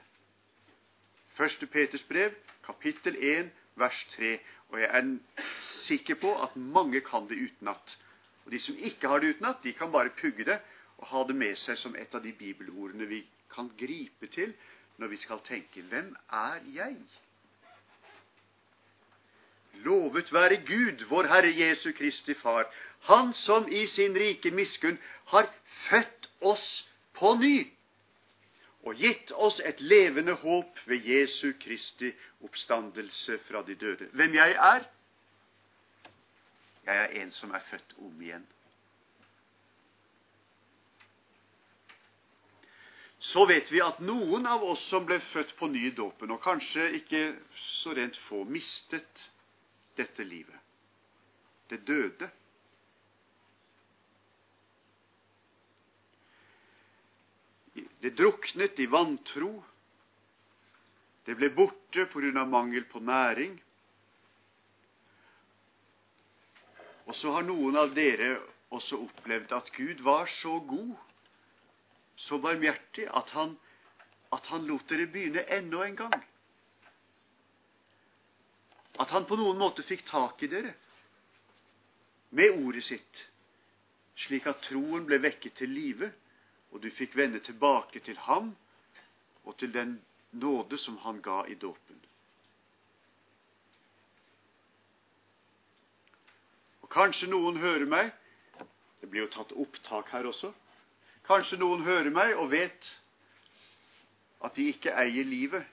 Første 1.35 1.67
Peters 1.67 2.03
brev, 2.03 2.31
kapittel 2.63 3.17
1, 3.19 3.49
vers 3.75 4.05
3. 4.15 4.39
Og 4.69 4.79
jeg 4.79 4.89
er 4.89 5.17
sikker 5.59 6.15
på 6.21 6.31
at 6.41 6.55
mange 6.55 7.01
kan 7.01 7.27
det 7.29 7.41
utenat. 7.43 7.97
Og 8.45 8.51
de 8.51 8.59
som 8.59 8.77
ikke 8.77 9.07
har 9.07 9.19
det 9.19 9.35
utenat, 9.35 9.63
de 9.63 9.73
kan 9.73 9.91
bare 9.91 10.15
pugge 10.21 10.45
det 10.45 10.59
og 10.97 11.07
ha 11.07 11.23
det 11.27 11.35
med 11.35 11.59
seg 11.59 11.77
som 11.77 11.95
et 11.99 12.15
av 12.15 12.23
de 12.23 12.31
bibelordene 12.39 13.09
vi 13.09 13.19
kan 13.51 13.67
gripe 13.79 14.29
til 14.31 14.53
når 14.97 15.11
vi 15.11 15.19
skal 15.19 15.41
tenke 15.43 15.83
hvem 15.91 16.15
er 16.31 16.63
jeg? 16.71 16.97
Lovet 19.73 20.33
være 20.33 20.57
Gud, 20.65 21.05
vår 21.09 21.27
Herre 21.27 21.51
Jesu 21.59 21.91
Kristi 21.91 22.33
Far, 22.33 22.65
Han 22.99 23.33
som 23.33 23.67
i 23.67 23.87
sin 23.87 24.15
rike 24.15 24.51
miskunn 24.51 24.97
har 25.25 25.49
født 25.89 26.29
oss 26.41 26.85
på 27.13 27.33
ny 27.35 27.67
og 28.83 28.95
gitt 28.99 29.31
oss 29.31 29.59
et 29.59 29.81
levende 29.81 30.33
håp 30.39 30.79
ved 30.85 31.05
Jesu 31.07 31.53
Kristi 31.59 32.11
oppstandelse 32.43 33.39
fra 33.47 33.61
de 33.67 33.75
døde. 33.75 34.07
Hvem 34.11 34.35
jeg 34.35 34.51
er? 34.51 34.83
Jeg 36.85 36.97
er 37.03 37.21
en 37.23 37.31
som 37.31 37.51
er 37.51 37.63
født 37.69 37.95
om 37.97 38.21
igjen. 38.21 38.47
så 43.23 43.45
vet 43.47 43.69
vi 43.71 43.79
at 43.79 44.01
noen 44.03 44.43
av 44.51 44.65
oss 44.67 44.81
som 44.91 45.05
ble 45.07 45.15
født 45.31 45.53
på 45.55 45.69
ny 45.71 45.85
i 45.87 45.93
dåpen, 45.95 46.31
og 46.35 46.41
kanskje 46.43 46.89
ikke 46.99 47.21
så 47.79 47.93
rent 47.95 48.17
få, 48.25 48.41
mistet 48.43 49.29
dette 49.95 50.23
livet. 50.23 50.59
Det 51.67 51.81
døde. 51.87 52.29
Det 57.73 58.11
druknet 58.17 58.79
i 58.79 58.87
vantro. 58.91 59.53
Det 61.23 61.35
ble 61.39 61.49
borte 61.55 62.05
pga. 62.05 62.45
mangel 62.45 62.83
på 62.85 62.99
næring. 62.99 63.61
Og 67.05 67.15
så 67.15 67.31
har 67.31 67.43
noen 67.43 67.75
av 67.77 67.95
dere 67.95 68.37
også 68.73 68.97
opplevd 69.05 69.51
at 69.53 69.71
Gud 69.75 70.01
var 70.01 70.25
så 70.25 70.59
god 70.59 70.95
så 72.15 72.37
barmhjertig 72.37 73.07
at 73.09 73.29
han 73.33 73.57
at 74.33 74.47
han 74.49 74.65
lot 74.65 74.89
dere 74.89 75.07
begynne 75.07 75.43
enda 75.51 75.83
en 75.85 75.95
gang. 75.95 76.15
At 78.99 79.09
han 79.09 79.25
på 79.25 79.37
noen 79.39 79.57
måte 79.57 79.85
fikk 79.85 80.05
tak 80.09 80.43
i 80.45 80.49
dere 80.51 80.73
med 82.33 82.57
ordet 82.65 82.83
sitt, 82.85 83.23
slik 84.17 84.47
at 84.49 84.61
troen 84.65 85.05
ble 85.05 85.19
vekket 85.21 85.57
til 85.61 85.69
live, 85.73 86.09
og 86.73 86.81
du 86.81 86.89
fikk 86.93 87.13
vende 87.17 87.41
tilbake 87.45 88.01
til 88.05 88.17
ham 88.25 88.51
og 89.43 89.57
til 89.57 89.73
den 89.73 89.99
nåde 90.41 90.77
som 90.81 90.97
han 91.03 91.21
ga 91.21 91.43
i 91.45 91.57
dåpen. 91.61 91.99
Og 96.81 96.89
Kanskje 96.93 97.29
noen 97.29 97.57
hører 97.57 97.89
meg 97.89 98.11
Det 99.01 99.09
blir 99.11 99.25
jo 99.25 99.31
tatt 99.33 99.49
opptak 99.59 100.13
her 100.15 100.23
også. 100.29 100.53
Kanskje 101.27 101.57
noen 101.59 101.81
hører 101.83 102.07
meg 102.15 102.37
og 102.39 102.53
vet 102.53 102.87
at 104.47 104.55
de 104.55 104.69
ikke 104.71 104.93
eier 104.95 105.27
livet. 105.27 105.65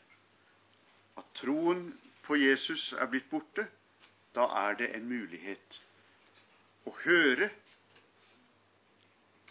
At 1.14 1.28
troen 1.38 1.84
på 2.30 2.36
Jesus 2.38 2.92
er 2.92 3.08
blitt 3.10 3.26
borte. 3.30 3.64
Da 4.34 4.44
er 4.62 4.76
det 4.78 4.92
en 4.94 5.08
mulighet 5.10 5.80
å 6.86 6.92
høre, 7.02 7.48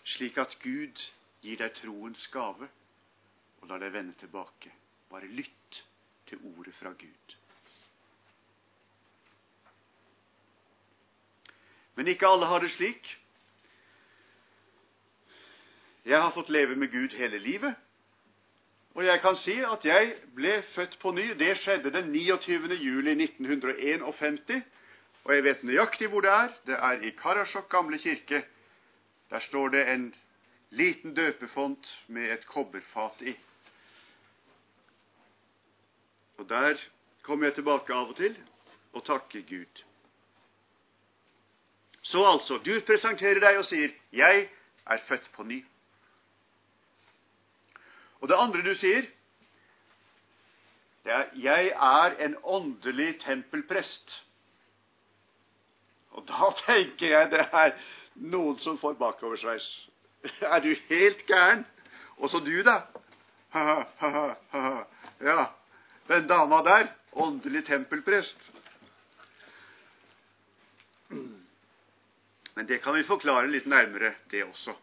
slik 0.07 0.39
at 0.39 0.55
Gud 0.63 1.01
gir 1.43 1.59
deg 1.59 1.73
troens 1.75 2.23
gave 2.31 2.69
og 3.59 3.67
lar 3.67 3.83
deg 3.83 3.91
vende 3.97 4.15
tilbake. 4.21 4.71
Bare 5.11 5.27
lytt 5.27 5.81
til 6.31 6.39
ordet 6.53 6.71
fra 6.77 6.93
Gud. 6.95 7.35
Men 11.99 12.07
ikke 12.07 12.31
alle 12.31 12.47
har 12.47 12.63
det 12.63 12.71
slik. 12.71 13.11
Jeg 16.07 16.21
har 16.23 16.31
fått 16.31 16.55
leve 16.55 16.79
med 16.79 16.95
Gud 16.95 17.19
hele 17.19 17.43
livet. 17.43 17.75
Og 18.95 19.05
jeg 19.05 19.21
kan 19.21 19.35
si 19.35 19.55
at 19.63 19.85
jeg 19.85 20.13
ble 20.35 20.61
født 20.73 20.97
på 21.01 21.11
ny. 21.11 21.27
Det 21.39 21.57
skjedde 21.57 21.93
den 21.93 22.11
29. 22.11 22.73
juli 22.75 23.11
1951. 23.11 24.63
Og 25.23 25.35
jeg 25.35 25.43
vet 25.43 25.63
nøyaktig 25.63 26.07
hvor 26.09 26.21
det 26.25 26.31
er. 26.31 26.55
Det 26.67 26.77
er 26.79 27.05
i 27.05 27.09
Karasjok 27.09 27.69
gamle 27.69 27.97
kirke. 27.97 28.43
Der 29.29 29.39
står 29.39 29.67
det 29.67 29.87
en 29.89 30.15
liten 30.69 31.13
døpefont 31.13 32.03
med 32.07 32.31
et 32.31 32.47
kobberfat 32.47 33.21
i. 33.21 33.35
Og 36.37 36.49
der 36.49 36.75
kommer 37.21 37.45
jeg 37.45 37.53
tilbake 37.53 37.93
av 37.93 38.09
og 38.09 38.15
til 38.15 38.37
og 38.93 39.05
takker 39.05 39.41
Gud. 39.49 39.83
Så 42.01 42.23
altså, 42.25 42.57
Gud 42.57 42.81
presenterer 42.87 43.39
deg 43.39 43.57
og 43.57 43.65
sier 43.65 43.89
'Jeg 44.11 44.49
er 44.85 44.97
født 45.07 45.29
på 45.33 45.43
ny'. 45.43 45.65
Og 48.19 48.29
det 48.29 48.37
andre 48.39 48.61
du 48.65 48.73
sier, 48.75 49.07
det 51.03 51.13
er 51.13 51.25
'Jeg 51.33 51.67
er 51.67 52.25
en 52.25 52.35
åndelig 52.43 53.21
tempelprest'. 53.21 54.23
Og 56.11 56.27
da 56.27 56.51
tenker 56.65 57.07
jeg 57.07 57.31
det 57.31 57.45
er 57.53 57.71
noen 58.15 58.59
som 58.59 58.77
får 58.77 58.93
bakoversveis. 58.93 59.89
Er 60.41 60.59
du 60.59 60.75
helt 60.89 61.25
gæren? 61.27 61.65
Også 62.17 62.39
du, 62.39 62.63
da? 62.63 62.81
ja, 65.29 65.45
den 66.07 66.27
dama 66.27 66.55
der, 66.63 66.87
åndelig 67.11 67.65
tempelprest. 67.65 68.51
Men 72.55 72.67
det 72.67 72.81
kan 72.83 72.95
vi 72.95 73.03
forklare 73.03 73.47
litt 73.47 73.65
nærmere, 73.65 74.13
det 74.31 74.43
også. 74.43 74.75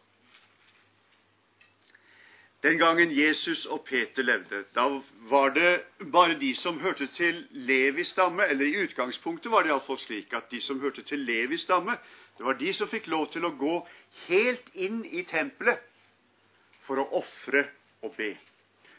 Den 2.62 2.78
gangen 2.78 3.10
Jesus 3.12 3.66
og 3.66 3.84
Peter 3.84 4.22
levde, 4.22 4.64
da 4.74 4.86
var 5.30 5.48
det 5.54 5.82
bare 6.12 6.38
de 6.40 6.54
som 6.56 6.80
hørte 6.80 7.06
til 7.06 7.46
Levis 7.50 8.08
stamme, 8.08 8.46
eller 8.46 8.64
i 8.66 8.84
utgangspunktet 8.84 9.52
var 9.52 9.62
det 9.62 9.70
iallfall 9.70 9.98
slik 10.00 10.32
at 10.32 10.48
de 10.50 10.60
som 10.60 10.80
hørte 10.80 11.02
til 11.02 11.18
Levis 11.18 11.66
stamme, 11.66 11.98
det 12.38 12.44
var 12.44 12.56
de 12.58 12.72
som 12.74 12.88
fikk 12.88 13.06
lov 13.12 13.28
til 13.32 13.44
å 13.44 13.52
gå 13.60 13.76
helt 14.26 14.72
inn 14.74 15.04
i 15.04 15.22
tempelet 15.28 15.84
for 16.86 17.00
å 17.00 17.08
ofre 17.20 17.66
og 18.02 18.16
be. 18.16 18.32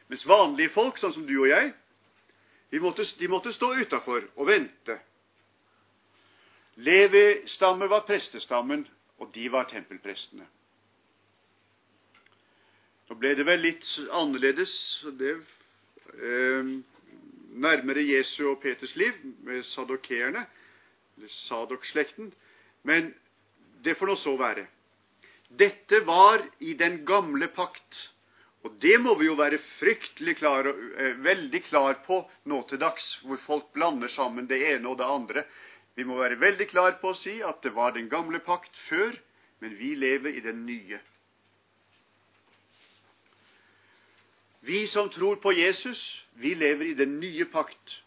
Mens 0.07 0.25
vanlige 0.27 0.73
folk, 0.73 0.97
sånn 0.97 1.13
som 1.13 1.25
du 1.27 1.35
og 1.39 1.49
jeg, 1.49 1.73
de 2.71 2.79
måtte, 2.83 3.05
de 3.19 3.27
måtte 3.31 3.53
stå 3.55 3.73
utafor 3.79 4.25
og 4.35 4.47
vente. 4.47 4.97
Levi-stamme 6.77 7.89
var 7.89 8.05
prestestammen, 8.07 8.85
og 9.17 9.31
de 9.33 9.47
var 9.49 9.65
tempelprestene. 9.71 10.45
Nå 13.07 13.15
ble 13.15 13.33
det 13.39 13.45
vel 13.47 13.61
litt 13.63 13.85
annerledes 14.11 14.71
det, 15.19 15.37
eh, 16.19 16.71
nærmere 17.55 18.03
Jesu 18.03 18.49
og 18.51 18.59
Peters 18.61 18.97
liv, 18.99 19.15
med 19.47 19.63
sadokeerne, 19.63 20.43
eller 21.15 21.31
Sadok-slekten. 21.31 22.33
Men 22.83 23.13
det 23.83 23.95
får 23.97 24.11
nå 24.11 24.17
så 24.19 24.35
være. 24.37 24.67
Dette 25.47 26.01
var 26.03 26.43
i 26.59 26.73
den 26.73 27.05
gamle 27.07 27.47
pakt. 27.47 28.09
Og 28.67 28.75
det 28.83 28.97
må 28.99 29.15
vi 29.15 29.29
jo 29.29 29.37
være 29.39 29.61
fryktelig 29.79 30.35
klar, 30.41 30.67
eh, 30.67 31.15
veldig 31.23 31.63
klar 31.69 32.01
på 32.03 32.19
nå 32.51 32.61
til 32.67 32.79
dags, 32.81 33.19
hvor 33.23 33.37
folk 33.37 33.71
blander 33.73 34.11
sammen 34.11 34.47
det 34.47 34.59
ene 34.73 34.89
og 34.89 34.97
det 34.97 35.07
andre. 35.07 35.45
Vi 35.95 36.03
må 36.03 36.19
være 36.19 36.39
veldig 36.41 36.67
klar 36.67 36.99
på 36.99 37.13
å 37.13 37.15
si 37.15 37.41
at 37.41 37.61
det 37.63 37.71
var 37.73 37.95
den 37.95 38.09
gamle 38.09 38.39
pakt 38.39 38.75
før, 38.89 39.15
men 39.61 39.77
vi 39.77 39.95
lever 39.95 40.35
i 40.35 40.43
den 40.43 40.65
nye. 40.65 40.99
Vi 44.67 44.87
som 44.87 45.09
tror 45.09 45.35
på 45.35 45.53
Jesus, 45.55 46.25
vi 46.33 46.55
lever 46.55 46.85
i 46.85 46.93
den 46.93 47.19
nye 47.19 47.45
pakt. 47.45 48.01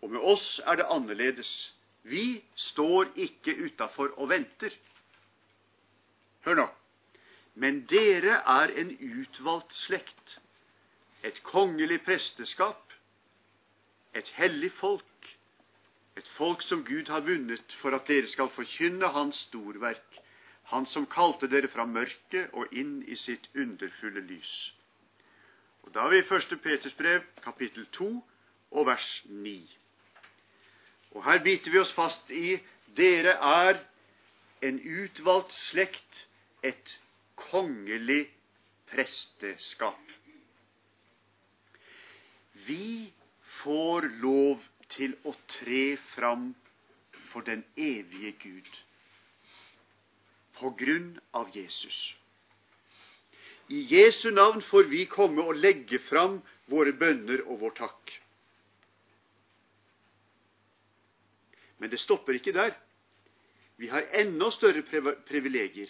Og 0.00 0.12
med 0.14 0.22
oss 0.22 0.60
er 0.62 0.78
det 0.78 0.86
annerledes. 0.86 1.74
Vi 2.02 2.44
står 2.54 3.10
ikke 3.18 3.56
utafor 3.64 4.14
og 4.14 4.30
venter. 4.30 4.76
Hør 6.46 6.60
nå. 6.62 6.68
Men 7.54 7.82
dere 7.90 8.38
er 8.46 8.70
en 8.78 8.94
utvalgt 8.94 9.74
slekt, 9.74 10.38
et 11.26 11.42
kongelig 11.42 11.98
presteskap, 12.06 12.94
et 14.14 14.30
hellig 14.38 14.70
folk, 14.78 15.34
et 16.16 16.28
folk 16.38 16.62
som 16.62 16.86
Gud 16.86 17.10
har 17.10 17.26
vunnet 17.26 17.74
for 17.82 17.98
at 17.98 18.06
dere 18.06 18.30
skal 18.30 18.54
forkynne 18.54 19.10
Hans 19.18 19.46
storverk, 19.50 20.22
Han 20.70 20.86
som 20.86 21.06
kalte 21.10 21.48
dere 21.50 21.68
fra 21.68 21.82
mørket 21.84 22.52
og 22.54 22.70
inn 22.70 23.00
i 23.02 23.16
sitt 23.18 23.48
underfulle 23.58 24.22
lys. 24.22 24.70
Og 25.82 25.94
Da 25.94 26.00
er 26.00 26.10
vi 26.10 26.18
i 26.18 26.34
1. 26.34 26.60
Peters 26.62 26.94
brev, 26.94 27.22
kapittel 27.42 27.86
2, 27.92 28.10
og 28.70 28.86
vers 28.86 29.22
9. 29.26 29.78
Og 31.10 31.24
her 31.24 31.42
biter 31.44 31.70
vi 31.70 31.78
oss 31.78 31.92
fast 31.92 32.30
i 32.30 32.58
dere 32.96 33.34
er 33.52 33.80
en 34.62 34.80
utvalgt 35.02 35.54
slekt, 35.54 36.26
et 36.62 37.00
kongelig 37.36 38.26
presteskap. 38.90 40.12
Vi 42.66 43.12
får 43.62 44.10
lov 44.20 44.60
til 44.92 45.16
å 45.24 45.32
tre 45.48 45.96
fram 46.12 46.50
for 47.30 47.46
den 47.46 47.64
evige 47.76 48.34
Gud 48.42 48.80
på 50.60 50.74
grunn 50.76 51.14
av 51.32 51.48
Jesus. 51.56 52.00
I 53.70 53.80
Jesu 53.94 54.30
navn 54.30 54.62
får 54.62 54.88
vi 54.90 55.04
komme 55.06 55.44
og 55.46 55.58
legge 55.62 56.00
fram 56.02 56.40
våre 56.70 56.92
bønner 56.92 57.44
og 57.46 57.60
vår 57.62 57.74
takk. 57.78 58.12
Men 61.78 61.92
det 61.92 62.00
stopper 62.02 62.36
ikke 62.36 62.54
der. 62.56 62.74
Vi 63.78 63.88
har 63.88 64.10
enda 64.20 64.50
større 64.52 64.82
privilegier. 65.28 65.88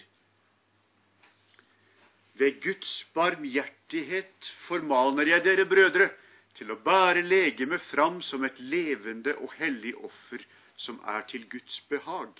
Ved 2.39 2.61
Guds 2.63 2.93
barmhjertighet 3.13 4.51
formaner 4.67 5.27
jeg 5.33 5.43
dere, 5.45 5.65
brødre, 5.65 6.07
til 6.55 6.71
å 6.71 6.77
bære 6.85 7.23
legemet 7.25 7.81
fram 7.89 8.21
som 8.23 8.45
et 8.45 8.59
levende 8.59 9.33
og 9.41 9.51
hellig 9.57 9.95
offer 9.97 10.45
som 10.77 10.99
er 11.07 11.25
til 11.27 11.49
Guds 11.49 11.81
behag. 11.89 12.31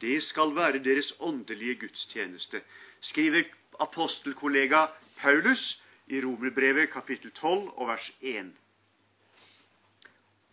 Det 0.00 0.18
skal 0.24 0.52
være 0.56 0.82
deres 0.84 1.12
åndelige 1.20 1.78
gudstjeneste, 1.86 2.60
skriver 3.00 3.46
apostelkollega 3.78 4.88
Paulus 5.20 5.76
i 6.06 6.20
Romerbrevet 6.20 6.90
kapittel 6.92 7.30
12 7.30 7.72
og 7.76 7.88
vers 7.88 8.10
1. 8.20 8.52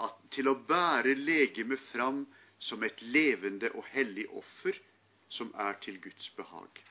At 0.03 0.15
til 0.33 0.49
å 0.49 0.55
bære 0.67 1.13
legemet 1.19 1.81
fram 1.91 2.23
som 2.63 2.83
et 2.83 3.01
levende 3.01 3.69
og 3.77 3.85
hellig 3.93 4.25
offer 4.31 4.79
som 5.33 5.51
er 5.59 5.77
til 5.83 5.99
Guds 6.01 6.29
behag. 6.37 6.83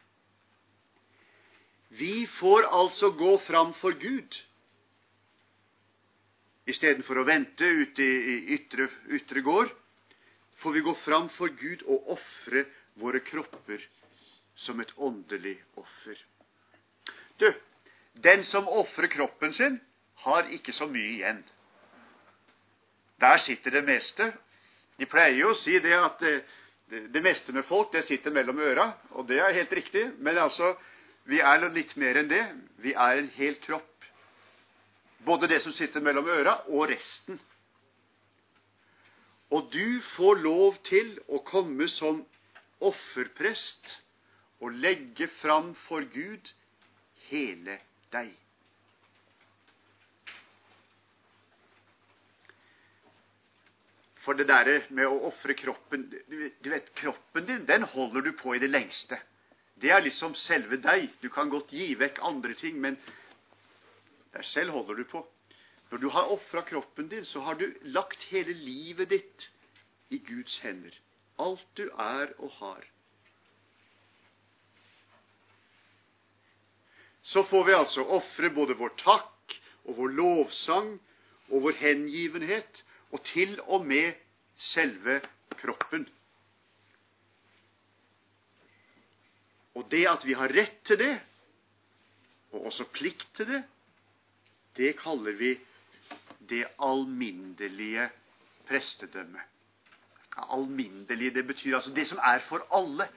Vi 1.92 2.26
får 2.38 2.68
altså 2.72 3.10
gå 3.10 3.36
fram 3.46 3.74
for 3.80 3.96
Gud 4.00 4.38
istedenfor 6.72 7.20
å 7.20 7.26
vente 7.26 7.66
ute 7.66 8.04
i 8.04 8.36
ytre, 8.56 8.86
ytre 9.12 9.42
gård. 9.44 9.72
Får 10.62 10.76
vi 10.76 10.84
gå 10.86 10.94
fram 11.02 11.28
for 11.34 11.52
Gud 11.58 11.82
og 11.90 12.14
ofre 12.14 12.64
våre 13.02 13.20
kropper 13.26 13.82
som 14.54 14.80
et 14.80 14.92
åndelig 14.96 15.56
offer. 15.76 16.18
Du, 17.40 17.52
den 18.12 18.44
som 18.44 18.68
ofrer 18.68 19.06
kroppen 19.06 19.54
sin 19.54 19.80
har 20.24 20.50
ikke 20.52 20.72
så 20.72 20.86
mye 20.86 21.16
igjen. 21.16 21.42
Der 23.20 23.38
sitter 23.38 23.70
det 23.70 23.84
meste. 23.86 24.32
De 24.98 25.06
pleier 25.06 25.38
jo 25.40 25.52
å 25.52 25.58
si 25.58 25.78
det 25.82 25.94
at 25.96 26.20
det, 26.20 26.34
det, 26.90 27.06
det 27.14 27.22
meste 27.24 27.54
med 27.54 27.66
folk 27.66 27.92
det 27.94 28.04
sitter 28.06 28.34
mellom 28.34 28.58
øra, 28.60 28.92
og 29.16 29.26
det 29.28 29.40
er 29.40 29.56
helt 29.56 29.72
riktig. 29.72 30.04
Men 30.18 30.38
altså, 30.38 30.74
vi 31.24 31.40
er 31.40 31.68
litt 31.70 31.96
mer 31.96 32.20
enn 32.20 32.30
det. 32.30 32.42
Vi 32.82 32.94
er 32.94 33.22
en 33.22 33.30
hel 33.36 33.56
kropp. 33.62 33.88
Både 35.22 35.48
det 35.48 35.62
som 35.62 35.72
sitter 35.74 36.02
mellom 36.02 36.28
øra, 36.28 36.58
og 36.68 36.88
resten. 36.90 37.38
Og 39.52 39.68
du 39.72 40.00
får 40.16 40.40
lov 40.42 40.78
til 40.86 41.12
å 41.28 41.42
komme 41.46 41.86
som 41.92 42.24
offerprest 42.82 43.98
og 44.62 44.78
legge 44.78 45.26
fram 45.40 45.74
for 45.88 46.06
Gud 46.14 46.52
hele 47.28 47.78
deg. 48.14 48.30
For 54.22 54.38
det 54.38 54.46
derre 54.46 54.84
med 54.94 55.08
å 55.10 55.18
ofre 55.32 55.56
kroppen 55.58 56.04
Du 56.06 56.68
vet, 56.70 56.92
kroppen 56.94 57.48
din, 57.48 57.66
den 57.66 57.82
holder 57.82 58.22
du 58.22 58.30
på 58.38 58.54
i 58.54 58.62
det 58.62 58.70
lengste. 58.70 59.18
Det 59.74 59.90
er 59.90 60.04
liksom 60.04 60.36
selve 60.38 60.78
deg. 60.78 61.08
Du 61.20 61.26
kan 61.34 61.50
godt 61.50 61.74
gi 61.74 61.88
vekk 61.98 62.20
andre 62.22 62.54
ting, 62.54 62.78
men 62.78 63.00
deg 64.32 64.46
selv 64.46 64.76
holder 64.78 65.02
du 65.02 65.04
på. 65.10 65.24
Når 65.90 65.98
du 65.98 66.08
har 66.14 66.30
ofra 66.30 66.62
kroppen 66.64 67.10
din, 67.10 67.26
så 67.26 67.42
har 67.42 67.58
du 67.58 67.66
lagt 67.82 68.22
hele 68.30 68.54
livet 68.54 69.10
ditt 69.10 69.50
i 70.14 70.22
Guds 70.22 70.60
hender. 70.62 70.94
Alt 71.42 71.66
du 71.76 71.88
er 71.90 72.30
og 72.38 72.54
har. 72.60 72.86
Så 77.22 77.44
får 77.44 77.64
vi 77.64 77.74
altså 77.74 78.04
ofre 78.18 78.50
både 78.50 78.74
vår 78.78 78.94
takk 78.98 79.56
og 79.86 79.96
vår 79.98 80.14
lovsang 80.18 80.94
og 81.50 81.66
vår 81.66 81.78
hengivenhet 81.78 82.82
og 83.12 83.22
til 83.28 83.58
og 83.66 83.86
med 83.86 84.16
selve 84.56 85.20
kroppen. 85.60 86.06
Og 89.74 89.86
det 89.90 90.02
at 90.08 90.24
vi 90.26 90.34
har 90.36 90.52
rett 90.52 90.82
til 90.84 90.98
det, 91.00 91.14
og 92.52 92.66
også 92.68 92.84
plikt 92.92 93.28
til 93.36 93.48
det, 93.48 93.62
det 94.76 94.96
kaller 95.00 95.36
vi 95.36 95.54
det 96.50 96.66
alminnelige 96.82 98.08
prestedømmet. 98.68 99.40
Alminnelig, 100.36 101.34
det 101.34 101.46
betyr 101.46 101.76
altså 101.76 101.92
det 101.94 102.06
som 102.08 102.20
er 102.24 102.40
for 102.48 102.64
alle. 102.72 103.08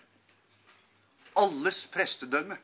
Alles 1.36 1.86
prestedømme. 1.92 2.58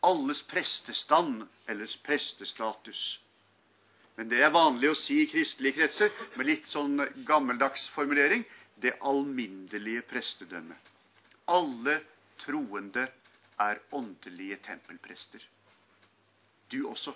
Alles 0.00 0.42
prestestand, 0.42 1.46
eller 1.66 1.96
prestestatus. 2.02 3.18
Men 4.16 4.28
det 4.28 4.40
er 4.40 4.52
vanlig 4.54 4.90
å 4.90 4.96
si 4.96 5.18
i 5.22 5.28
kristelige 5.28 5.80
kretser, 5.80 6.12
med 6.36 6.48
litt 6.48 6.68
sånn 6.70 7.00
gammeldags 7.28 7.88
formulering, 7.92 8.44
det 8.80 8.94
alminnelige 9.00 10.04
prestedømmet. 10.08 10.92
Alle 11.52 12.00
troende 12.40 13.06
er 13.60 13.80
åndelige 13.96 14.58
tempelprester. 14.66 15.44
Du 16.72 16.82
også. 16.88 17.14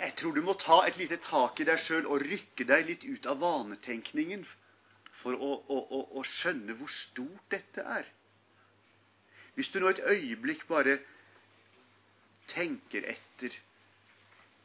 Jeg 0.00 0.16
tror 0.16 0.32
du 0.32 0.40
må 0.44 0.54
ta 0.56 0.80
et 0.88 0.96
lite 0.96 1.20
tak 1.24 1.60
i 1.60 1.66
deg 1.68 1.80
sjøl 1.80 2.08
og 2.08 2.24
rykke 2.24 2.64
deg 2.68 2.88
litt 2.88 3.04
ut 3.04 3.26
av 3.28 3.40
vanetenkningen 3.42 4.46
for 5.20 5.36
å, 5.36 5.52
å, 5.68 5.78
å, 5.78 6.00
å 6.18 6.24
skjønne 6.24 6.76
hvor 6.78 6.90
stort 6.92 7.50
dette 7.52 7.84
er. 7.84 8.08
Hvis 9.56 9.72
du 9.72 9.80
nå 9.80 9.90
et 9.92 10.02
øyeblikk 10.08 10.66
bare 10.70 10.98
tenker 12.50 13.04
etter 13.12 13.56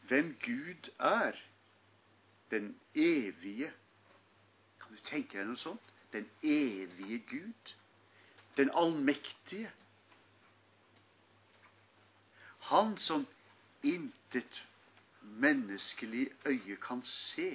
hvem 0.09 0.35
Gud 0.41 0.91
er, 0.99 1.37
den 2.51 2.75
evige 2.93 3.71
Kan 4.79 4.93
du 4.93 5.01
tenke 5.01 5.39
deg 5.39 5.47
noe 5.49 5.57
sånt? 5.57 5.93
Den 6.13 6.27
evige 6.45 7.17
Gud. 7.27 7.71
Den 8.55 8.69
allmektige. 8.77 9.71
Han 12.69 12.93
som 13.01 13.25
intet 13.81 14.59
menneskelig 15.21 16.27
øye 16.45 16.77
kan 16.81 17.01
se. 17.03 17.49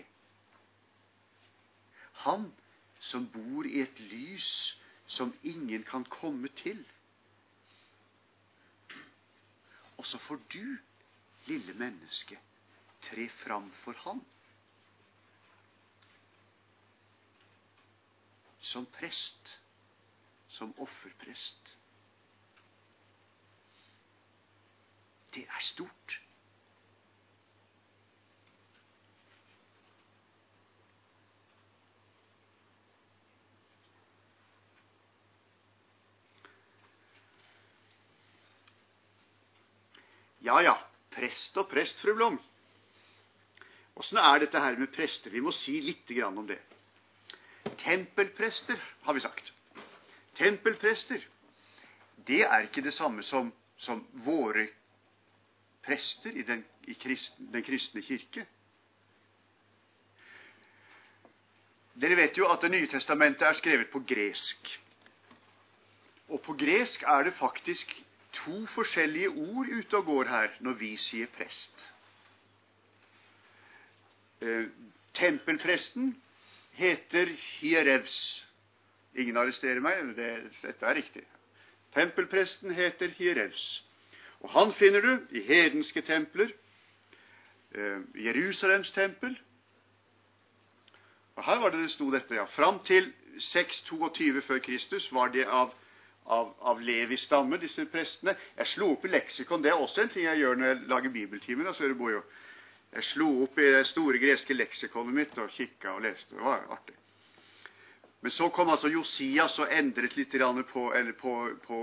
Han 2.27 2.51
som 3.00 3.26
bor 3.32 3.66
i 3.66 3.80
et 3.82 4.00
lys 4.12 4.76
som 5.10 5.32
ingen 5.42 5.82
kan 5.84 6.04
komme 6.04 6.48
til. 6.48 6.84
Og 9.98 10.06
så 10.06 10.18
får 10.18 10.40
du, 10.52 10.76
lille 11.46 11.74
menneske, 11.74 12.38
tre 13.02 13.28
fram 13.28 13.70
for 13.82 13.92
Han. 14.04 14.22
Som 18.60 18.86
prest, 18.86 19.60
som 20.48 20.74
offerprest. 20.78 21.76
Det 25.34 25.42
er 25.42 25.60
stort. 25.60 26.20
Ja 40.50 40.58
ja, 40.66 40.72
prest 41.14 41.58
og 41.62 41.68
prest, 41.70 42.00
fru 42.02 42.16
Blom. 42.18 42.36
Åssen 44.00 44.18
er 44.18 44.40
dette 44.42 44.58
her 44.58 44.74
med 44.80 44.90
prester? 44.90 45.30
Vi 45.30 45.42
må 45.44 45.52
si 45.54 45.76
litt 45.84 46.10
om 46.26 46.42
det. 46.48 46.58
Tempelprester, 47.78 48.80
har 49.06 49.14
vi 49.14 49.22
sagt. 49.22 49.52
Tempelprester, 50.34 51.22
det 52.26 52.42
er 52.48 52.66
ikke 52.66 52.82
det 52.82 52.94
samme 52.96 53.22
som, 53.22 53.52
som 53.78 54.02
våre 54.26 54.66
prester 55.86 56.34
i, 56.34 56.42
den, 56.42 56.64
i 56.90 56.98
kristen, 56.98 57.52
den 57.54 57.62
kristne 57.62 58.02
kirke. 58.02 58.46
Dere 61.94 62.18
vet 62.18 62.38
jo 62.38 62.50
at 62.50 62.62
Det 62.66 62.74
nye 62.74 62.90
testamentet 62.90 63.46
er 63.46 63.54
skrevet 63.54 63.94
på 63.94 64.02
gresk. 64.02 64.78
Og 66.26 66.42
på 66.42 66.58
gresk 66.58 67.06
er 67.06 67.28
det 67.28 67.38
faktisk 67.38 68.00
to 68.33 68.66
forskjellige 68.66 69.29
ord 69.29 69.66
ute 69.79 69.97
og 69.97 70.05
går 70.05 70.25
her 70.25 70.49
når 70.61 70.73
vi 70.73 70.97
sier 70.97 71.27
prest. 71.37 71.87
Eh, 74.40 74.69
tempelpresten 75.14 76.14
heter 76.73 77.27
hierevs. 77.27 78.47
Ingen 79.14 79.37
arresterer 79.37 79.81
meg, 79.83 80.14
det, 80.16 80.31
dette 80.62 80.87
er 80.87 80.95
riktig. 80.95 81.25
Tempelpresten 81.95 82.71
heter 82.75 83.11
hierevs. 83.19 83.85
Og 84.40 84.51
han 84.51 84.73
finner 84.73 85.01
du 85.01 85.37
i 85.37 85.43
hedenske 85.45 86.01
templer. 86.01 86.53
Eh, 87.75 88.25
Jerusalems 88.25 88.90
tempel. 88.90 89.40
Og 91.37 91.45
Her 91.45 91.59
var 91.59 91.71
det 91.71 91.81
det 91.81 91.90
sto 91.90 92.11
dette, 92.12 92.35
ja. 92.35 92.45
Fram 92.45 92.83
til 92.85 93.12
622 93.38 94.43
før 94.43 94.59
Kristus 94.59 95.12
var 95.12 95.29
det 95.29 95.47
av 95.47 95.75
av, 96.24 96.54
av 96.59 96.80
Levis 96.83 97.24
stamme, 97.26 97.59
disse 97.59 97.85
prestene. 97.90 98.37
Jeg 98.56 98.72
slo 98.74 98.92
opp 98.94 99.04
i 99.04 99.12
leksikon. 99.14 99.62
Det 99.62 99.72
er 99.72 99.80
også 99.80 100.04
en 100.04 100.12
ting 100.12 100.26
jeg 100.26 100.42
gjør 100.42 100.59
når 100.61 100.72
jeg 100.72 100.80
lager 100.92 101.14
bibeltimer. 101.14 101.70
Jeg 102.90 103.06
slo 103.06 103.30
opp 103.44 103.59
i 103.59 103.70
det 103.76 103.87
store 103.90 104.18
greske 104.22 104.54
leksikonet 104.56 105.14
mitt 105.14 105.38
og 105.38 105.52
kikka 105.54 105.96
og 105.96 106.04
leste. 106.06 106.37
Det 106.37 106.44
var 106.44 106.66
artig. 106.70 106.96
Men 108.20 108.30
så 108.30 108.50
kom 108.52 108.68
altså 108.68 108.90
Josias 108.92 109.56
og 109.59 109.72
endret 109.72 110.16
litt 110.16 110.35
på, 110.68 110.83
på, 111.20 111.33
på 111.64 111.78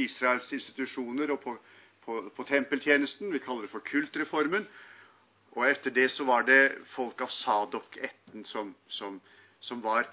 Israels 0.00 0.52
institusjoner 0.52 1.30
og 1.30 1.40
på, 1.42 1.56
på, 2.04 2.44
tempeltjenesten. 2.48 3.32
Vi 3.32 3.38
kaller 3.38 3.66
det 3.66 3.70
for 3.74 3.84
kultreformen. 3.84 4.66
Og 5.52 5.68
etter 5.68 5.90
det 5.90 6.08
så 6.10 6.24
var 6.24 6.46
det 6.48 6.78
folk 6.94 7.20
av 7.20 7.28
Sadok-ætten 7.28 8.44
som, 8.48 8.74
som, 8.88 9.20
som, 9.60 9.82
var 9.84 10.08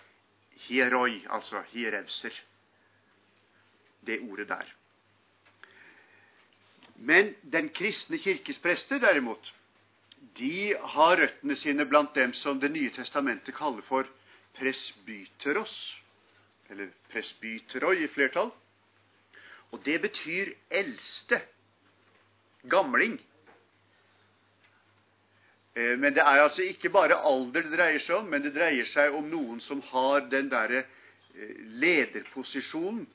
hieroi, 0.67 1.23
altså 1.29 1.63
hierevser 1.71 2.35
det 4.05 4.19
ordet 4.19 4.47
der. 4.49 4.75
Men 6.99 7.35
den 7.41 7.69
kristne 7.69 8.17
kirkes 8.17 8.59
prester, 8.59 8.99
derimot, 8.99 9.53
de 10.37 10.75
har 10.93 11.17
røttene 11.17 11.55
sine 11.55 11.85
blant 11.87 12.15
dem 12.15 12.33
som 12.33 12.59
Det 12.59 12.71
nye 12.71 12.91
testamentet 12.91 13.55
kaller 13.55 13.81
for 13.81 14.07
presbyteros, 14.59 15.75
eller 16.69 16.89
presbyteroi 17.11 18.03
i 18.03 18.07
flertall. 18.07 18.51
Og 19.71 19.85
det 19.85 20.01
betyr 20.01 20.53
eldste. 20.69 21.41
Gamling. 22.69 23.19
Eh, 25.75 25.95
men 25.97 26.13
det 26.13 26.21
er 26.21 26.41
altså 26.43 26.61
ikke 26.61 26.89
bare 26.89 27.15
alder 27.15 27.63
det 27.63 27.77
dreier 27.77 28.03
seg 28.03 28.17
om, 28.17 28.27
men 28.27 28.43
det 28.43 28.51
dreier 28.57 28.85
seg 28.85 29.15
om 29.15 29.29
noen 29.31 29.61
som 29.63 29.81
har 29.93 30.27
den 30.31 30.49
derre 30.51 30.83
eh, 30.83 31.55
lederposisjonen 31.79 33.05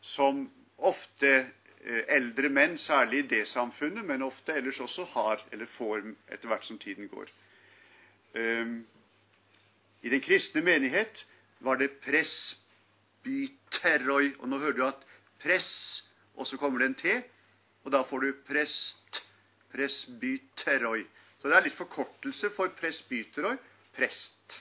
som 0.00 0.50
ofte 0.78 1.38
eh, 1.38 2.04
eldre 2.08 2.48
menn, 2.48 2.78
særlig 2.78 3.18
i 3.18 3.28
det 3.34 3.48
samfunnet, 3.48 4.04
men 4.04 4.22
ofte 4.22 4.52
ellers 4.54 4.80
også 4.80 5.04
har 5.14 5.44
eller 5.52 5.66
får 5.78 6.02
etter 6.28 6.48
hvert 6.48 6.64
som 6.64 6.78
tiden 6.78 7.08
går. 7.08 7.26
Um, 8.34 8.86
I 10.02 10.08
den 10.08 10.20
kristne 10.20 10.62
menighet 10.62 11.26
var 11.60 11.74
det 11.80 11.90
presbyteroi. 12.04 14.34
Og 14.38 14.48
nå 14.48 14.58
hører 14.58 14.76
du 14.76 14.86
at 14.86 15.06
press, 15.42 16.04
og 16.34 16.46
så 16.46 16.56
kommer 16.56 16.78
det 16.78 16.86
en 16.86 16.94
T, 16.94 17.22
og 17.84 17.92
da 17.92 18.02
får 18.02 18.20
du 18.20 18.32
prest, 18.46 19.22
presbyteroi. 19.72 21.04
Så 21.38 21.48
det 21.48 21.56
er 21.56 21.62
litt 21.66 21.78
forkortelse 21.78 22.50
for 22.54 22.66
presbyteroi, 22.78 23.56
prest. 23.96 24.60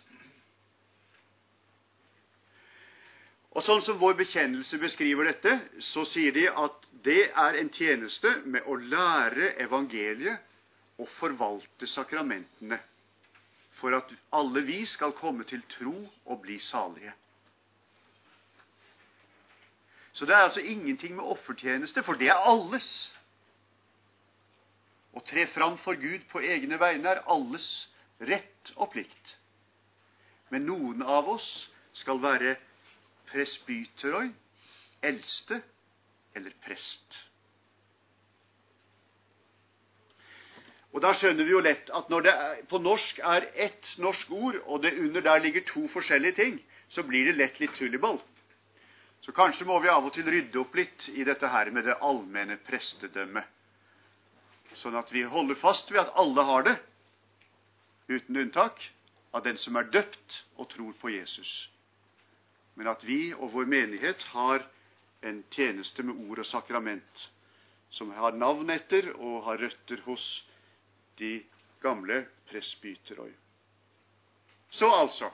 Og 3.55 3.63
Sånn 3.63 3.81
som 3.81 3.99
vår 4.01 4.17
bekjennelse 4.19 4.77
beskriver 4.81 5.29
dette, 5.29 5.53
så 5.81 6.03
sier 6.05 6.33
de 6.35 6.47
at 6.51 6.89
det 7.05 7.29
er 7.31 7.57
en 7.57 7.69
tjeneste 7.73 8.33
med 8.45 8.67
å 8.67 8.75
lære 8.77 9.53
evangeliet 9.63 10.43
og 11.01 11.07
forvalte 11.17 11.87
sakramentene, 11.89 12.79
for 13.77 13.93
at 13.97 14.11
alle 14.35 14.65
vi 14.65 14.81
skal 14.89 15.15
komme 15.17 15.45
til 15.47 15.63
tro 15.69 15.95
og 16.25 16.41
bli 16.43 16.59
salige. 16.61 17.13
Så 20.17 20.25
det 20.25 20.33
er 20.33 20.47
altså 20.47 20.63
ingenting 20.65 21.15
med 21.15 21.29
offertjeneste, 21.29 22.01
for 22.03 22.17
det 22.17 22.31
er 22.33 22.45
alles. 22.49 22.87
Å 25.13 25.21
tre 25.21 25.45
fram 25.53 25.77
for 25.81 25.97
Gud 26.01 26.25
på 26.31 26.41
egne 26.41 26.79
vegne 26.81 27.11
er 27.13 27.25
alles 27.29 27.67
rett 28.17 28.73
og 28.75 28.89
plikt. 28.95 29.35
Men 30.49 30.65
noen 30.65 31.03
av 31.05 31.29
oss 31.29 31.67
skal 31.93 32.17
være 32.23 32.55
presbyteroi, 33.31 34.29
eldste 35.03 35.61
eller 36.35 36.53
prest. 36.63 37.23
Og 40.95 41.03
Da 41.03 41.11
skjønner 41.13 41.45
vi 41.45 41.53
jo 41.53 41.61
lett 41.61 41.91
at 41.93 42.09
når 42.09 42.23
det 42.25 42.33
på 42.71 42.79
norsk 42.81 43.19
er 43.19 43.49
ett 43.67 43.91
norsk 44.01 44.31
ord, 44.33 44.55
og 44.65 44.81
det 44.81 44.95
under 44.97 45.21
der 45.21 45.43
ligger 45.43 45.65
to 45.67 45.85
forskjellige 45.93 46.37
ting, 46.39 46.57
så 46.89 47.03
blir 47.03 47.27
det 47.27 47.37
lett 47.37 47.59
litt 47.59 47.75
tulliball. 47.77 48.17
Så 49.21 49.33
kanskje 49.35 49.67
må 49.67 49.77
vi 49.83 49.91
av 49.91 50.05
og 50.07 50.13
til 50.15 50.25
rydde 50.25 50.59
opp 50.61 50.75
litt 50.77 51.09
i 51.13 51.25
dette 51.27 51.51
her 51.51 51.69
med 51.75 51.85
det 51.85 51.99
allmenne 52.01 52.57
prestedømmet. 52.65 53.45
Sånn 54.77 54.97
at 54.97 55.09
vi 55.13 55.23
holder 55.25 55.57
fast 55.57 55.91
ved 55.91 56.03
at 56.03 56.13
alle 56.21 56.43
har 56.45 56.65
det, 56.65 56.75
uten 58.07 58.37
unntak, 58.37 58.81
av 59.33 59.43
den 59.43 59.57
som 59.57 59.75
er 59.75 59.89
døpt 59.91 60.43
og 60.57 60.69
tror 60.71 60.93
på 61.01 61.11
Jesus 61.11 61.67
men 62.77 62.87
at 62.87 63.03
vi 63.03 63.33
og 63.33 63.51
vår 63.55 63.65
menighet 63.69 64.23
har 64.33 64.65
en 65.25 65.41
tjeneste 65.53 66.05
med 66.05 66.29
ord 66.29 66.43
og 66.43 66.45
sakrament 66.45 67.23
som 67.89 68.11
har 68.13 68.37
navn 68.37 68.69
etter 68.69 69.09
og 69.15 69.43
har 69.47 69.61
røtter 69.63 70.01
hos 70.05 70.25
de 71.17 71.39
gamle 71.81 72.25
presbyteroi. 72.51 73.31
Så 74.69 74.89
altså 74.91 75.31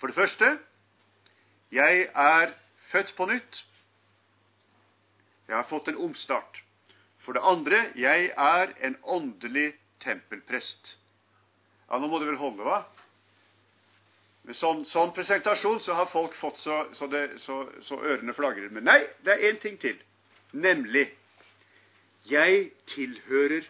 For 0.00 0.06
det 0.06 0.16
første 0.16 0.58
jeg 1.72 2.08
er 2.14 2.52
født 2.92 3.14
på 3.16 3.26
nytt. 3.26 3.62
Jeg 5.48 5.56
har 5.56 5.66
fått 5.68 5.88
en 5.88 5.98
omstart. 6.04 6.60
For 7.24 7.32
det 7.34 7.42
andre 7.42 7.80
jeg 7.98 8.30
er 8.36 8.74
en 8.86 8.96
åndelig 9.02 9.72
tempelprest. 10.04 10.96
Ja, 11.88 11.98
Nå 11.98 12.10
må 12.10 12.20
det 12.20 12.28
vel 12.28 12.38
holde, 12.38 12.62
hva? 12.62 12.84
Med 14.46 14.54
sånn, 14.54 14.84
sånn, 14.86 15.10
presentasjon 15.14 15.80
så 15.82 15.96
har 15.98 16.06
folk 16.10 16.34
fått 16.38 16.60
så, 16.62 16.84
så, 16.94 17.08
det, 17.10 17.24
så, 17.42 17.64
så 17.82 17.98
ørene 17.98 18.34
flagrer. 18.36 18.68
Men 18.70 18.86
nei, 18.86 19.00
det 19.26 19.34
er 19.34 19.48
én 19.48 19.58
ting 19.62 19.78
til. 19.82 19.96
Nemlig 20.54 21.08
jeg 22.30 22.68
tilhører 22.90 23.66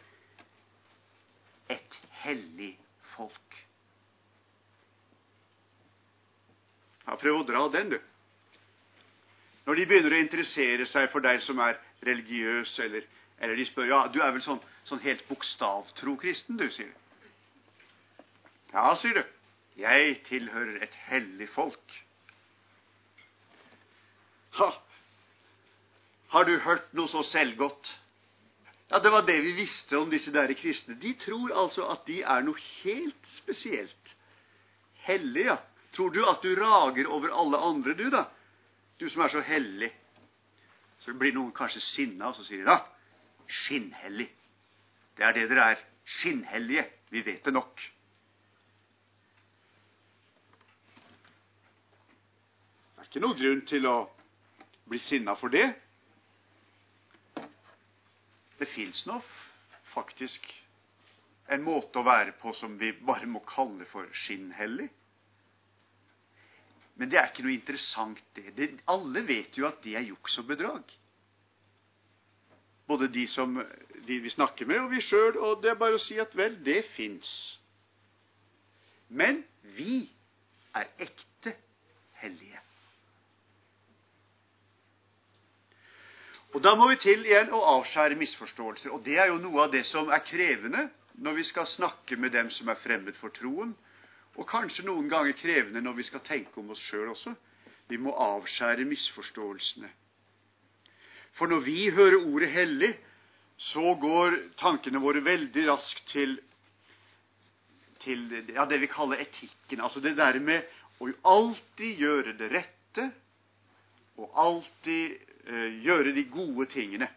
et 1.73 1.97
hellig 2.25 2.75
folk. 3.15 3.57
Ja, 7.07 7.17
prøv 7.17 7.41
å 7.41 7.47
dra 7.49 7.65
den, 7.73 7.95
du. 7.95 7.99
Når 9.67 9.81
de 9.81 9.87
begynner 9.89 10.15
å 10.15 10.21
interessere 10.21 10.87
seg 10.87 11.09
for 11.11 11.25
deg 11.25 11.41
som 11.43 11.61
er 11.63 11.79
religiøs, 12.07 12.77
eller, 12.85 13.07
eller 13.41 13.59
de 13.59 13.67
spør 13.67 13.91
ja, 13.91 14.01
du 14.13 14.21
er 14.23 14.35
vel 14.35 14.45
sånn, 14.45 14.61
sånn 14.87 15.03
helt 15.07 15.25
bokstavtro 15.31 16.17
kristen, 16.21 16.59
du, 16.61 16.69
sier 16.71 16.93
de. 16.93 17.33
Ja, 18.75 18.91
sier 18.99 19.23
du. 19.23 19.36
Jeg 19.77 20.21
tilhører 20.25 20.83
et 20.83 20.95
hellig 21.11 21.49
folk. 21.53 21.95
Ha! 24.57 24.71
Har 26.33 26.45
du 26.49 26.57
hørt 26.65 26.93
noe 26.97 27.09
så 27.13 27.23
selvgodt? 27.23 27.93
Ja, 28.91 28.99
Det 28.99 29.13
var 29.13 29.27
det 29.27 29.37
vi 29.43 29.53
visste 29.53 29.99
om 29.99 30.11
disse 30.11 30.33
der 30.33 30.53
kristne. 30.55 30.95
De 30.95 31.13
tror 31.15 31.53
altså 31.53 31.89
at 31.93 32.07
de 32.07 32.23
er 32.23 32.43
noe 32.47 32.59
helt 32.83 33.29
spesielt. 33.29 34.17
Hellige. 35.07 35.59
Tror 35.93 36.11
du 36.11 36.23
at 36.29 36.43
du 36.43 36.55
rager 36.57 37.09
over 37.09 37.33
alle 37.33 37.59
andre, 37.59 37.95
du, 37.95 38.11
da? 38.11 38.25
Du 39.01 39.09
som 39.11 39.23
er 39.23 39.29
så 39.29 39.41
hellig. 39.41 39.91
Så 41.01 41.13
blir 41.13 41.35
noen 41.35 41.53
kanskje 41.55 41.81
sinna, 41.81 42.31
og 42.31 42.37
så 42.37 42.45
sier 42.47 42.65
de 42.65 42.71
da 42.71 42.81
skinnhellig. 43.47 44.29
Det 45.17 45.25
er 45.25 45.37
det 45.37 45.49
dere 45.51 45.71
er. 45.75 45.85
Skinnhellige. 46.05 46.87
Vi 47.11 47.23
vet 47.27 47.45
det 47.45 47.53
nok. 47.55 47.83
Ikke 53.17 53.25
noen 53.25 53.39
grunn 53.41 53.61
til 53.65 53.87
å 53.89 53.97
bli 54.85 54.99
sinna 55.01 55.33
for 55.41 55.49
det. 55.49 55.65
Det 58.61 58.67
fins 58.69 59.07
nå 59.09 59.17
faktisk 59.95 60.45
en 61.49 61.63
måte 61.65 61.97
å 61.97 62.05
være 62.05 62.35
på 62.37 62.53
som 62.59 62.75
vi 62.77 62.91
bare 63.09 63.29
må 63.31 63.41
kalle 63.49 63.87
for 63.89 64.11
skinnhellig. 64.13 64.91
Men 67.01 67.09
det 67.09 67.21
er 67.21 67.31
ikke 67.31 67.47
noe 67.47 67.57
interessant, 67.57 68.21
det. 68.37 68.53
det 68.59 68.69
alle 68.93 69.25
vet 69.25 69.57
jo 69.57 69.65
at 69.69 69.81
det 69.85 69.97
er 69.97 70.05
juks 70.11 70.37
og 70.43 70.51
bedrag. 70.53 70.85
Både 72.85 73.09
de 73.13 73.25
som 73.33 73.57
de 73.57 74.21
vi 74.27 74.35
snakker 74.35 74.69
med, 74.69 74.83
og 74.85 74.93
vi 74.93 75.01
sjøl. 75.01 75.41
Og 75.41 75.65
det 75.65 75.73
er 75.73 75.81
bare 75.81 75.97
å 75.97 76.05
si 76.05 76.21
at 76.21 76.37
vel, 76.37 76.61
det 76.69 76.83
fins. 76.93 77.33
Men 79.09 79.41
vi 79.77 80.03
er 80.77 80.93
ekte 81.09 81.57
hellige. 82.21 82.56
Og 86.55 86.63
Da 86.63 86.75
må 86.75 86.89
vi 86.89 86.97
til 86.97 87.25
igjen 87.27 87.51
å 87.53 87.65
avskjære 87.79 88.17
misforståelser. 88.21 88.93
Og 88.95 89.03
det 89.05 89.19
er 89.19 89.33
jo 89.33 89.41
noe 89.43 89.67
av 89.67 89.73
det 89.75 89.85
som 89.87 90.09
er 90.13 90.25
krevende 90.25 90.87
når 91.21 91.39
vi 91.41 91.45
skal 91.49 91.67
snakke 91.67 92.17
med 92.21 92.33
dem 92.33 92.51
som 92.53 92.69
er 92.69 92.81
fremmed 92.81 93.17
for 93.17 93.35
troen. 93.35 93.75
Og 94.37 94.49
kanskje 94.49 94.85
noen 94.87 95.09
ganger 95.09 95.37
krevende 95.37 95.83
når 95.85 95.99
vi 96.01 96.07
skal 96.09 96.25
tenke 96.25 96.61
om 96.61 96.71
oss 96.75 96.83
sjøl 96.85 97.11
også. 97.13 97.35
Vi 97.89 97.99
må 98.03 98.13
avskjære 98.13 98.85
misforståelsene. 98.89 99.91
For 101.37 101.49
når 101.53 101.61
vi 101.67 101.91
hører 101.93 102.25
ordet 102.25 102.51
hellig, 102.53 102.93
så 103.57 103.95
går 104.01 104.37
tankene 104.61 105.01
våre 105.01 105.23
veldig 105.25 105.67
raskt 105.69 106.09
til, 106.13 106.39
til 108.05 108.27
ja, 108.55 108.65
det 108.69 108.81
vi 108.83 108.91
kaller 108.93 109.21
etikken. 109.25 109.81
Altså 109.81 110.01
det 110.05 110.17
der 110.17 110.41
med 110.41 110.65
å 111.01 111.09
alltid 111.29 112.01
gjøre 112.01 112.37
det 112.41 112.51
rette, 112.53 113.11
og 114.17 114.33
alltid 114.41 115.17
gjøre 115.47 116.13
de 116.15 116.25
gode 116.31 116.67
tingene. 116.67 117.09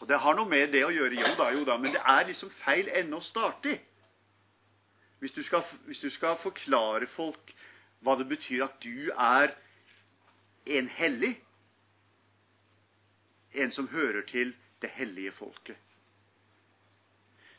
Og 0.00 0.08
Det 0.08 0.18
har 0.18 0.34
noe 0.34 0.48
med 0.48 0.72
det 0.72 0.84
å 0.84 0.92
gjøre, 0.94 1.18
jo 1.18 1.34
da, 1.36 1.50
jo 1.52 1.64
da, 1.64 1.76
men 1.78 1.92
det 1.92 2.00
er 2.00 2.26
liksom 2.26 2.50
feil 2.62 2.88
ende 2.88 3.18
å 3.18 3.24
starte 3.24 3.74
i. 3.74 3.78
Hvis 5.20 5.34
du, 5.36 5.42
skal, 5.44 5.64
hvis 5.84 6.00
du 6.00 6.08
skal 6.10 6.38
forklare 6.40 7.06
folk 7.12 7.52
hva 8.00 8.14
det 8.16 8.30
betyr 8.30 8.64
at 8.64 8.78
du 8.80 9.10
er 9.12 9.52
en 10.78 10.88
hellig, 10.88 11.34
en 13.52 13.72
som 13.74 13.90
hører 13.92 14.24
til 14.30 14.54
det 14.80 14.88
hellige 14.96 15.34
folket. 15.36 15.76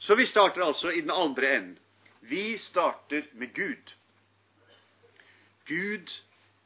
Så 0.02 0.16
vi 0.18 0.26
starter 0.26 0.64
altså 0.66 0.90
i 0.90 1.02
den 1.02 1.14
andre 1.14 1.56
enden. 1.58 1.78
Vi 2.22 2.58
starter 2.58 3.28
med 3.34 3.54
Gud. 3.54 3.94
Gud 5.68 6.10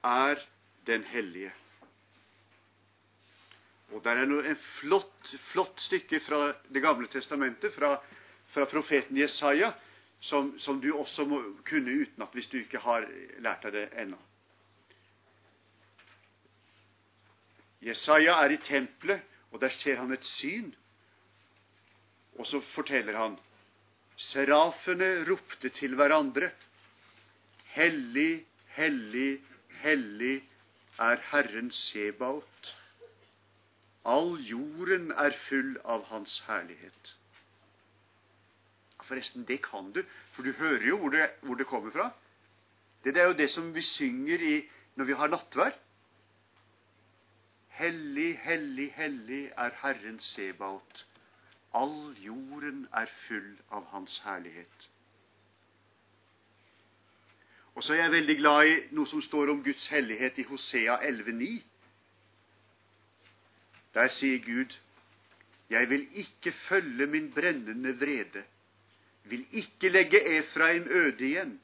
er 0.04 0.40
den 0.88 1.04
hellige. 1.04 1.52
Og 3.94 4.02
der 4.04 4.22
er 4.22 4.30
noe, 4.30 4.46
en 4.50 4.62
flott, 4.80 5.34
flott 5.52 5.82
stykke 5.82 6.20
fra 6.26 6.40
Det 6.74 6.82
gamle 6.82 7.08
testamentet, 7.12 7.74
fra, 7.76 7.96
fra 8.54 8.66
profeten 8.70 9.18
Jesaja, 9.18 9.74
som, 10.20 10.56
som, 10.60 10.80
du 10.82 10.90
også 10.96 11.26
må 11.30 11.42
kunne 11.68 11.94
utenat 12.02 12.34
hvis 12.34 12.50
du 12.50 12.58
ikke 12.60 12.82
har 12.82 13.06
lært 13.46 13.68
deg 13.68 13.76
det 13.76 13.86
ennå. 14.02 14.18
Jesaja 17.86 18.40
er 18.42 18.56
i 18.56 18.62
tempelet, 18.66 19.22
og 19.54 19.62
der 19.62 19.70
ser 19.70 20.02
han 20.02 20.12
et 20.16 20.26
syn. 20.26 20.72
Og 22.40 22.48
så 22.50 22.62
forteller 22.74 23.18
han 23.20 23.38
Serafene 24.18 25.26
ropte 25.28 25.70
til 25.76 25.96
hverandre. 26.00 26.50
Hellig, 27.76 28.46
hellig, 28.78 29.42
hellig 29.84 30.38
er 31.04 31.22
Herren 31.32 31.72
Sebaot. 31.72 32.55
All 34.06 34.36
jorden 34.46 35.12
er 35.12 35.34
full 35.48 35.78
av 35.84 36.04
Hans 36.12 36.40
herlighet. 36.48 37.16
Forresten, 39.06 39.46
det 39.48 39.62
kan 39.66 39.92
du, 39.94 40.04
for 40.34 40.46
du 40.46 40.52
hører 40.52 40.86
jo 40.88 40.98
hvor 40.98 41.10
det, 41.10 41.30
hvor 41.42 41.56
det 41.56 41.68
kommer 41.68 41.92
fra. 41.92 42.10
Det, 43.04 43.14
det, 43.14 43.22
er 43.22 43.28
jo 43.28 43.38
det 43.38 43.50
som 43.50 43.74
vi 43.76 43.82
synger 43.82 44.42
i, 44.42 44.56
når 44.96 45.06
vi 45.06 45.18
har 45.20 45.28
nattverd. 45.28 45.78
Hellig, 47.76 48.38
hellig, 48.40 48.92
hellig 48.96 49.44
er 49.58 49.78
Herren 49.82 50.20
Sebaot. 50.20 51.06
All 51.74 52.16
jorden 52.24 52.88
er 52.94 53.10
full 53.28 53.58
av 53.70 53.86
Hans 53.92 54.20
herlighet. 54.24 54.90
Og 57.76 57.84
så 57.84 57.94
er 57.94 58.06
jeg 58.06 58.12
veldig 58.12 58.36
glad 58.40 58.68
i 58.68 58.76
noe 58.96 59.10
som 59.12 59.22
står 59.22 59.52
om 59.52 59.64
Guds 59.64 59.90
hellighet 59.92 60.38
i 60.40 60.46
Hosea 60.48 60.96
11,9. 61.10 61.50
Der 63.96 64.10
sier 64.12 64.40
Gud, 64.44 64.76
jeg 65.70 65.90
vil 65.90 66.08
ikke 66.14 66.52
følge 66.52 67.06
min 67.08 67.32
brennende 67.32 68.00
vrede, 68.00 68.44
vil 69.24 69.46
ikke 69.52 69.90
legge 69.90 70.22
Efraim 70.38 70.88
øde 70.90 71.26
igjen, 71.30 71.62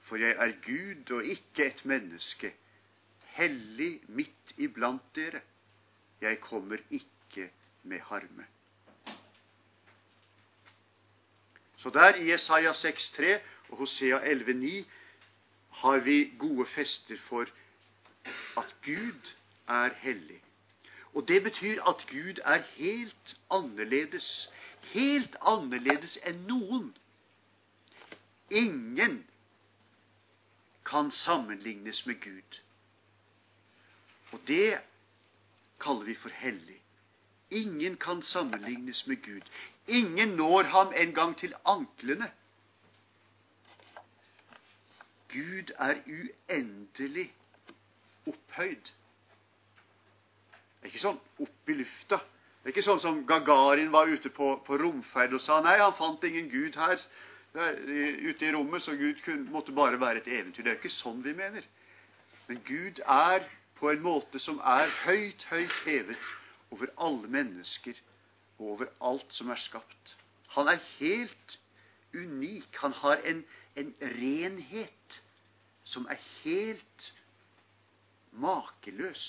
for 0.00 0.16
jeg 0.16 0.30
er 0.30 0.52
Gud 0.66 1.12
og 1.16 1.24
ikke 1.24 1.66
et 1.66 1.84
menneske, 1.84 2.54
hellig 3.38 4.00
midt 4.08 4.54
iblant 4.56 5.02
dere. 5.14 5.40
Jeg 6.20 6.40
kommer 6.40 6.76
ikke 6.90 7.50
med 7.82 8.00
harme. 8.00 8.46
Så 11.76 11.90
der 11.90 12.14
i 12.14 12.30
Jesaja 12.30 12.72
6,3 12.72 13.24
og 13.68 13.76
Hosea 13.76 14.18
11,9 14.18 14.84
har 15.70 15.98
vi 15.98 16.32
gode 16.38 16.66
fester 16.66 17.18
for 17.18 17.46
at 18.56 18.76
Gud 18.84 19.34
er 19.68 19.90
hellig. 19.94 20.42
Og 21.14 21.28
det 21.28 21.42
betyr 21.42 21.82
at 21.82 22.06
Gud 22.10 22.38
er 22.44 22.62
helt 22.76 23.36
annerledes. 23.50 24.50
Helt 24.94 25.36
annerledes 25.40 26.18
enn 26.26 26.42
noen. 26.48 26.90
Ingen 28.50 29.26
kan 30.84 31.10
sammenlignes 31.10 32.06
med 32.06 32.20
Gud. 32.20 32.60
Og 34.32 34.40
det 34.46 34.80
kaller 35.80 36.04
vi 36.04 36.14
for 36.14 36.28
hellig. 36.28 36.80
Ingen 37.50 37.96
kan 37.96 38.22
sammenlignes 38.22 39.06
med 39.06 39.22
Gud. 39.22 39.46
Ingen 39.86 40.28
når 40.28 40.62
ham 40.62 40.92
engang 40.96 41.36
til 41.38 41.54
anklene. 41.64 42.32
Gud 45.28 45.70
er 45.78 45.94
uendelig 46.06 47.34
opphøyd. 48.26 48.90
Det 50.84 50.90
er 50.90 50.92
ikke 50.92 51.06
sånn 51.06 51.20
opp 51.40 51.70
i 51.72 51.74
lufta. 51.78 52.18
Det 52.60 52.68
er 52.68 52.72
ikke 52.74 52.84
sånn 52.84 52.98
som 53.00 53.22
Gagarin 53.24 53.88
var 53.92 54.10
ute 54.12 54.28
på, 54.28 54.50
på 54.66 54.76
romferd 54.76 55.32
og 55.32 55.40
sa 55.40 55.62
nei, 55.64 55.78
han 55.80 55.94
fant 55.96 56.26
ingen 56.28 56.50
Gud 56.52 56.76
her 56.76 57.00
der, 57.54 57.78
ute 58.28 58.44
i 58.44 58.50
rommet, 58.52 58.84
så 58.84 58.92
Gud 59.00 59.22
kunne, 59.24 59.48
måtte 59.48 59.72
bare 59.72 59.96
være 59.96 60.20
et 60.20 60.28
eventyr. 60.28 60.60
Det 60.60 60.74
er 60.74 60.76
ikke 60.76 60.92
sånn 60.92 61.22
vi 61.24 61.32
mener. 61.38 61.64
Men 62.50 62.60
Gud 62.68 63.00
er 63.00 63.46
på 63.80 63.88
en 63.94 64.04
måte 64.04 64.42
som 64.44 64.60
er 64.60 64.92
høyt, 65.06 65.46
høyt 65.48 65.72
hevet 65.86 66.28
over 66.74 66.92
alle 67.00 67.32
mennesker 67.32 67.96
og 68.58 68.74
over 68.74 68.92
alt 69.08 69.32
som 69.32 69.48
er 69.56 69.64
skapt. 69.64 70.16
Han 70.52 70.68
er 70.68 70.84
helt 70.98 71.58
unik. 72.12 72.68
Han 72.84 72.92
har 73.00 73.24
en, 73.24 73.40
en 73.80 73.96
renhet 74.20 75.20
som 75.88 76.04
er 76.12 76.20
helt 76.42 77.08
makeløs. 78.36 79.24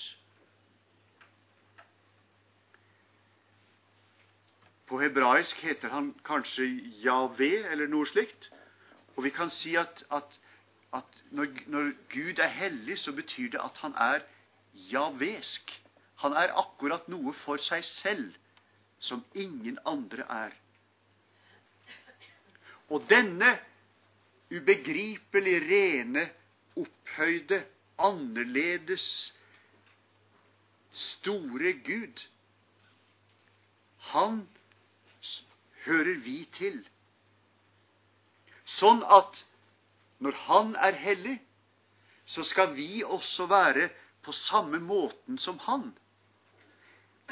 På 4.86 5.00
hebraisk 5.02 5.64
heter 5.66 5.90
han 5.90 6.12
kanskje 6.26 6.68
Javé 7.02 7.66
eller 7.72 7.90
noe 7.90 8.06
slikt. 8.06 8.52
Og 9.16 9.24
vi 9.26 9.32
kan 9.34 9.50
si 9.50 9.74
at, 9.80 10.04
at, 10.14 10.40
at 10.94 11.22
når, 11.32 11.48
når, 11.72 11.92
Gud 12.14 12.40
er 12.40 12.52
hellig, 12.54 13.00
så 13.00 13.12
betyr 13.16 13.56
det 13.56 13.62
at 13.64 13.78
han 13.82 13.96
er 13.98 14.26
javesk. 14.92 15.74
Han 16.22 16.36
er 16.38 16.54
akkurat 16.60 17.08
noe 17.12 17.34
for 17.46 17.62
seg 17.62 17.84
selv 17.88 18.36
som 19.00 19.24
ingen 19.34 19.80
andre 19.86 20.26
er. 20.30 20.54
Og 22.94 23.08
denne 23.10 23.56
ubegripelig 24.54 25.56
rene, 25.66 26.28
opphøyde, 26.78 27.64
annerledes, 27.98 29.34
store 30.94 31.74
Gud, 31.74 32.22
han 34.14 34.46
hører 35.86 36.18
vi 36.26 36.38
til. 36.58 36.80
Sånn 38.78 39.04
at 39.04 39.44
når 40.24 40.38
Han 40.48 40.74
er 40.76 40.98
hellig, 40.98 41.38
så 42.26 42.44
skal 42.44 42.74
vi 42.76 43.04
også 43.04 43.46
være 43.46 43.90
på 44.26 44.32
samme 44.32 44.80
måten 44.80 45.38
som 45.38 45.60
Han. 45.68 45.92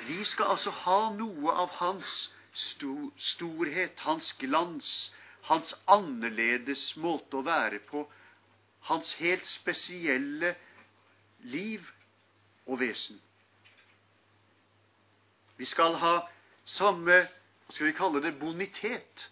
Vi 0.08 0.24
skal 0.24 0.54
altså 0.56 0.72
ha 0.84 1.10
noe 1.16 1.54
av 1.64 1.74
Hans 1.80 2.32
storhet, 2.54 4.00
Hans 4.06 4.34
glans, 4.42 5.14
Hans 5.50 5.74
annerledes 5.88 6.94
måte 6.98 7.40
å 7.40 7.46
være 7.46 7.80
på, 7.90 8.06
Hans 8.90 9.14
helt 9.20 9.48
spesielle 9.48 10.56
liv 11.40 11.88
og 12.66 12.80
vesen. 12.80 13.20
Vi 15.58 15.66
skal 15.66 15.96
ha 16.02 16.18
samme 16.66 17.24
skal 17.70 17.86
vi 17.86 17.92
kalle 17.98 18.22
det 18.22 18.40
bonitet, 18.40 19.30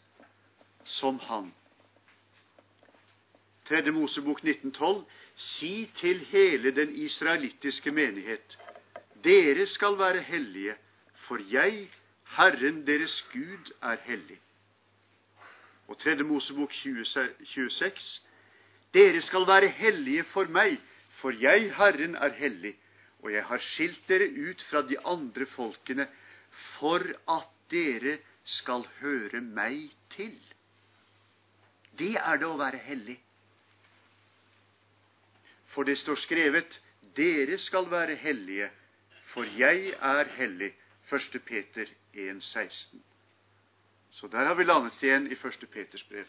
som 0.84 1.20
han. 1.20 1.52
Tredje 3.68 3.92
Mosebok 3.92 4.44
1912.: 4.44 5.06
Si 5.36 5.92
til 5.96 6.20
hele 6.20 6.72
den 6.76 6.96
israelittiske 6.96 7.92
menighet:" 7.92 8.58
Dere 9.24 9.68
skal 9.68 9.98
være 9.98 10.22
hellige, 10.22 10.76
for 11.14 11.38
jeg, 11.52 11.90
Herren 12.38 12.88
deres 12.88 13.22
Gud, 13.34 13.74
er 13.82 13.98
hellig. 14.04 14.40
Og 15.88 15.98
Tredje 15.98 16.24
Mosebok 16.24 16.72
26.: 16.74 18.22
Dere 18.94 19.22
skal 19.22 19.48
være 19.48 19.68
hellige 19.68 20.24
for 20.24 20.50
meg, 20.50 20.80
for 21.22 21.32
jeg, 21.32 21.70
Herren, 21.76 22.16
er 22.16 22.34
hellig, 22.34 22.74
og 23.22 23.34
jeg 23.34 23.46
har 23.46 23.58
skilt 23.58 24.08
dere 24.10 24.28
ut 24.50 24.64
fra 24.70 24.82
de 24.82 24.98
andre 25.06 25.46
folkene 25.46 26.08
for 26.52 27.06
at 27.30 27.48
dere 27.72 28.18
skal 28.44 28.86
høre 29.00 29.42
meg 29.42 29.92
til. 30.16 30.36
Det 32.00 32.16
er 32.18 32.40
det 32.42 32.48
å 32.48 32.60
være 32.60 32.82
hellig. 32.86 33.18
For 35.72 35.88
det 35.88 35.98
står 36.02 36.20
skrevet 36.20 36.80
dere 37.16 37.58
skal 37.60 37.90
være 37.92 38.16
hellige, 38.20 38.70
for 39.34 39.48
jeg 39.58 39.94
er 39.96 40.32
hellig. 40.38 40.74
1. 41.12 41.42
Peter 41.44 41.90
1,16. 42.14 43.02
Så 44.12 44.28
der 44.28 44.46
har 44.46 44.56
vi 44.56 44.64
landet 44.64 45.04
igjen 45.04 45.28
i 45.28 45.36
1. 45.36 45.68
Peters 45.72 46.04
brev. 46.04 46.28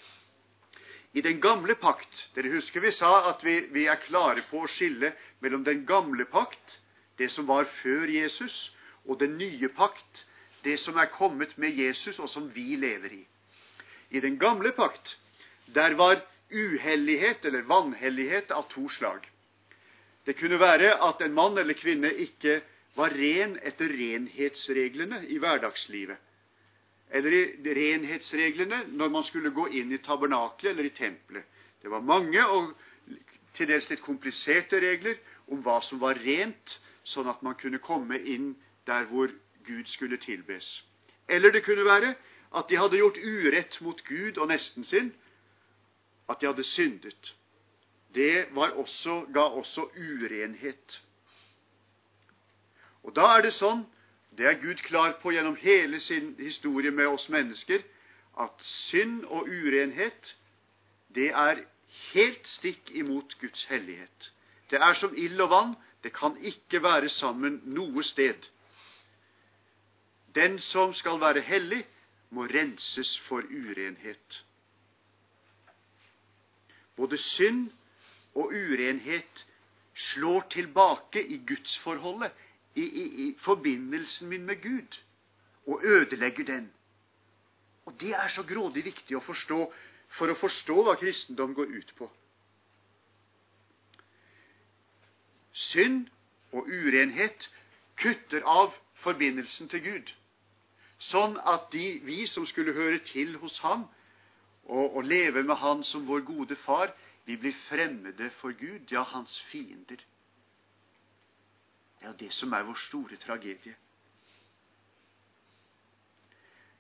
I 1.12 1.20
den 1.20 1.40
gamle 1.40 1.74
pakt 1.74 2.31
Dere 2.35 2.50
husker 2.55 2.81
vi 2.81 2.92
sa 2.92 3.28
at 3.31 3.44
vi, 3.44 3.59
vi 3.70 3.85
er 3.87 4.00
klare 4.00 4.42
på 4.50 4.62
å 4.62 4.70
skille 4.70 5.12
mellom 5.44 5.64
den 5.64 5.85
gamle 5.87 6.24
pakt, 6.24 6.78
det 7.18 7.28
som 7.31 7.46
var 7.46 7.68
før 7.83 8.09
Jesus, 8.09 8.72
og 9.05 9.20
den 9.20 9.37
nye 9.38 9.68
pakt, 9.68 10.24
det 10.62 10.79
som 10.79 10.96
er 10.98 11.11
kommet 11.11 11.57
med 11.59 11.75
Jesus, 11.79 12.18
og 12.18 12.31
som 12.31 12.48
vi 12.55 12.77
lever 12.77 13.12
i. 13.12 13.22
I 14.11 14.20
den 14.20 14.38
gamle 14.38 14.72
pakt 14.77 15.16
der 15.75 15.94
var 15.98 16.20
uhellighet 16.53 17.44
eller 17.44 17.62
vanhellighet 17.62 18.51
av 18.51 18.68
to 18.70 18.88
slag. 18.88 19.25
Det 20.25 20.37
kunne 20.38 20.61
være 20.61 20.94
at 21.03 21.22
en 21.22 21.35
mann 21.35 21.59
eller 21.59 21.75
kvinne 21.75 22.12
ikke 22.27 22.61
var 22.94 23.14
ren 23.16 23.57
etter 23.64 23.88
renhetsreglene 23.88 25.22
i 25.33 25.38
hverdagslivet. 25.40 26.18
Eller 27.11 27.35
i 27.35 27.75
renhetsreglene 27.79 28.85
når 28.92 29.12
man 29.16 29.25
skulle 29.25 29.53
gå 29.55 29.66
inn 29.81 29.92
i 29.92 30.01
tabernaklet 30.05 30.72
eller 30.72 30.88
i 30.88 30.94
tempelet. 30.96 31.44
Det 31.83 31.90
var 31.90 32.05
mange 32.05 32.44
og 32.46 32.72
til 33.57 33.68
dels 33.68 33.88
litt 33.90 34.05
kompliserte 34.05 34.81
regler 34.81 35.18
om 35.53 35.61
hva 35.64 35.81
som 35.85 36.01
var 36.01 36.20
rent, 36.22 36.79
sånn 37.05 37.29
at 37.29 37.42
man 37.42 37.59
kunne 37.59 37.83
komme 37.83 38.16
inn 38.16 38.53
der 38.87 39.09
hvor 39.11 39.33
Gud 39.64 39.85
skulle 39.87 40.16
tilbes. 40.16 40.85
Eller 41.29 41.51
det 41.51 41.64
kunne 41.64 41.85
være 41.85 42.14
at 42.57 42.64
de 42.68 42.77
hadde 42.77 42.96
gjort 42.96 43.16
urett 43.16 43.81
mot 43.81 44.05
Gud 44.05 44.38
og 44.38 44.48
nesten 44.48 44.85
sin, 44.85 45.14
at 46.29 46.40
de 46.40 46.46
hadde 46.46 46.64
syndet. 46.64 47.35
Det 48.14 48.46
også, 48.55 49.27
ga 49.35 49.40
også 49.40 49.81
urenhet. 49.96 51.03
Og 53.03 53.16
da 53.16 53.27
er 53.37 53.42
det 53.42 53.55
sånn, 53.57 53.87
det 54.38 54.46
er 54.46 54.61
Gud 54.61 54.81
klar 54.85 55.16
på 55.22 55.33
gjennom 55.33 55.57
hele 55.61 56.01
sin 56.01 56.35
historie 56.38 56.90
med 56.90 57.07
oss 57.07 57.29
mennesker, 57.29 57.83
at 58.40 58.64
synd 58.64 59.25
og 59.25 59.48
urenhet, 59.48 60.37
det 61.14 61.31
er 61.33 61.64
helt 62.12 62.46
stikk 62.48 62.92
imot 62.96 63.37
Guds 63.40 63.64
hellighet. 63.68 64.33
Det 64.70 64.81
er 64.81 64.94
som 64.96 65.16
ild 65.16 65.40
og 65.40 65.51
vann. 65.51 65.75
Det 66.03 66.12
kan 66.16 66.37
ikke 66.40 66.83
være 66.83 67.09
sammen 67.09 67.61
noe 67.64 68.03
sted. 68.03 68.48
Den 70.35 70.59
som 70.59 70.95
skal 70.95 71.21
være 71.21 71.40
hellig, 71.40 71.87
må 72.31 72.47
renses 72.47 73.18
for 73.21 73.42
urenhet. 73.45 74.45
Både 76.97 77.18
synd 77.18 77.71
og 78.35 78.47
urenhet 78.47 79.47
slår 79.95 80.47
tilbake 80.51 81.27
i 81.27 81.38
gudsforholdet, 81.49 82.33
i, 82.75 82.83
i, 82.83 83.29
i 83.29 83.37
forbindelsen 83.38 84.29
min 84.29 84.47
med 84.47 84.62
Gud, 84.62 85.01
og 85.66 85.81
ødelegger 85.85 86.45
den. 86.45 86.73
Og 87.85 88.01
Det 88.01 88.14
er 88.14 88.29
så 88.29 88.42
grådig 88.42 88.85
viktig 88.85 89.16
å 89.16 89.25
forstå 89.25 89.61
for 90.16 90.33
å 90.33 90.38
forstå 90.38 90.83
hva 90.87 90.97
kristendom 91.01 91.55
går 91.55 91.77
ut 91.77 91.92
på. 91.99 92.09
Synd 95.53 96.09
og 96.53 96.68
urenhet 96.68 97.51
kutter 98.01 98.45
av 98.49 98.73
forbindelsen 99.05 99.68
til 99.68 99.85
Gud, 99.85 100.12
sånn 101.09 101.37
at 101.49 101.71
de, 101.75 102.01
vi 102.07 102.27
som 102.31 102.47
skulle 102.47 102.75
høre 102.77 103.01
til 103.07 103.37
hos 103.43 103.59
ham 103.65 103.87
og, 104.65 104.97
og 104.97 105.03
leve 105.05 105.43
med 105.43 105.59
Han 105.62 105.83
som 105.85 106.07
vår 106.07 106.25
gode 106.27 106.57
far, 106.65 106.93
vi 107.25 107.37
blir 107.37 107.55
fremmede 107.69 108.31
for 108.41 108.55
Gud, 108.59 108.91
ja, 108.91 109.03
hans 109.03 109.41
fiender. 109.51 110.03
Det 112.01 112.09
er 112.09 112.19
det 112.19 112.33
som 112.35 112.53
er 112.53 112.67
vår 112.67 112.79
store 112.88 113.17
tragedie. 113.17 113.75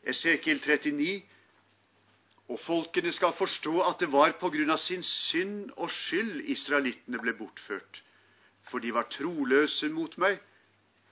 Esekiel 0.02 0.58
39. 0.58 1.22
Og 2.50 2.58
folkene 2.60 3.12
skal 3.14 3.32
forstå 3.38 3.80
at 3.86 4.00
det 4.02 4.10
var 4.12 4.34
på 4.40 4.50
grunn 4.50 4.72
av 4.74 4.80
sin 4.82 5.04
synd 5.06 5.70
og 5.76 5.92
skyld 5.94 6.42
israelittene 6.50 7.20
ble 7.22 7.36
bortført. 7.38 8.02
For 8.70 8.82
de 8.82 8.90
var 8.94 9.06
troløse 9.14 9.88
mot 9.94 10.16
meg. 10.18 10.40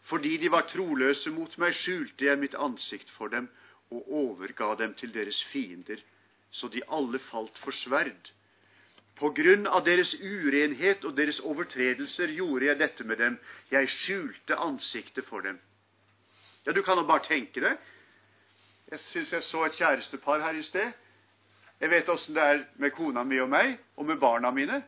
Fordi 0.08 0.36
de 0.36 0.50
var 0.50 0.66
troløse 0.70 1.30
mot 1.30 1.56
meg, 1.58 1.74
skjulte 1.76 2.24
jeg 2.24 2.38
mitt 2.40 2.54
ansikt 2.54 3.10
for 3.10 3.28
dem 3.28 3.48
og 3.90 4.12
overga 4.22 4.74
dem 4.78 4.94
til 4.94 5.12
deres 5.14 5.42
fiender, 5.50 5.98
så 6.50 6.68
de 6.68 6.82
alle 6.88 7.18
falt 7.18 7.58
for 7.58 7.74
sverd. 7.74 8.30
På 9.18 9.30
grunn 9.36 9.66
av 9.66 9.84
deres 9.84 10.14
urenhet 10.14 11.04
og 11.04 11.16
deres 11.18 11.40
overtredelser 11.40 12.32
gjorde 12.32 12.70
jeg 12.70 12.78
dette 12.80 13.04
med 13.04 13.18
dem. 13.20 13.38
Jeg 13.70 13.90
skjulte 13.92 14.56
ansiktet 14.56 15.26
for 15.28 15.44
dem. 15.44 15.58
Ja, 16.66 16.72
Du 16.72 16.82
kan 16.82 16.96
jo 16.96 17.04
bare 17.08 17.24
tenke 17.26 17.60
deg 17.60 17.76
jeg 18.90 19.00
syns 19.00 19.32
jeg 19.32 19.42
så 19.46 19.64
et 19.64 19.76
kjærestepar 19.78 20.40
her 20.42 20.56
i 20.58 20.62
sted. 20.66 20.92
Jeg 21.80 21.90
vet 21.90 22.08
åssen 22.10 22.34
det 22.34 22.42
er 22.42 22.64
med 22.82 22.90
kona 22.90 23.22
mi 23.24 23.38
og 23.38 23.48
meg, 23.48 23.76
og 23.96 24.06
med 24.08 24.18
barna 24.18 24.50
mine. 24.50 24.80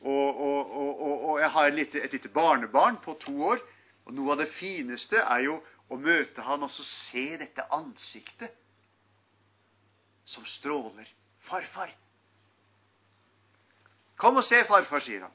Og, 0.00 0.40
og, 0.40 0.72
og, 0.80 1.28
og 1.28 1.38
jeg 1.40 1.50
har 1.50 1.66
et 1.68 1.74
lite, 1.74 2.02
et 2.02 2.12
lite, 2.12 2.28
barnebarn 2.28 2.98
på 3.04 3.14
to 3.22 3.36
år. 3.52 3.62
Og 4.04 4.14
noe 4.16 4.34
av 4.34 4.42
det 4.42 4.50
fineste 4.56 5.20
er 5.20 5.46
jo 5.46 5.58
å 5.92 5.98
møte 6.00 6.44
han 6.44 6.64
og 6.66 6.72
så 6.72 6.84
se 6.86 7.24
dette 7.40 7.64
ansiktet 7.72 8.52
som 10.28 10.44
stråler. 10.48 11.08
Farfar. 11.48 11.92
Kom 14.20 14.40
og 14.40 14.46
se, 14.46 14.60
farfar, 14.68 15.02
sier 15.04 15.26
han. 15.26 15.34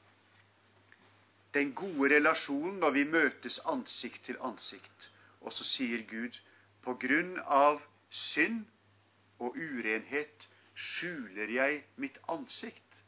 Den 1.54 1.72
gode 1.74 2.12
relasjonen 2.14 2.78
når 2.82 2.94
vi 2.96 3.06
møtes 3.10 3.58
ansikt 3.70 4.24
til 4.26 4.38
ansikt. 4.46 5.08
Og 5.40 5.54
så 5.54 5.66
sier 5.66 6.02
Gud, 6.10 6.36
på 6.84 6.94
grunn 7.00 7.36
av 7.44 7.80
synd 8.10 8.64
og 9.40 9.56
urenhet 9.56 10.46
skjuler 10.74 11.50
jeg 11.52 11.82
mitt 12.00 12.18
ansikt. 12.28 13.00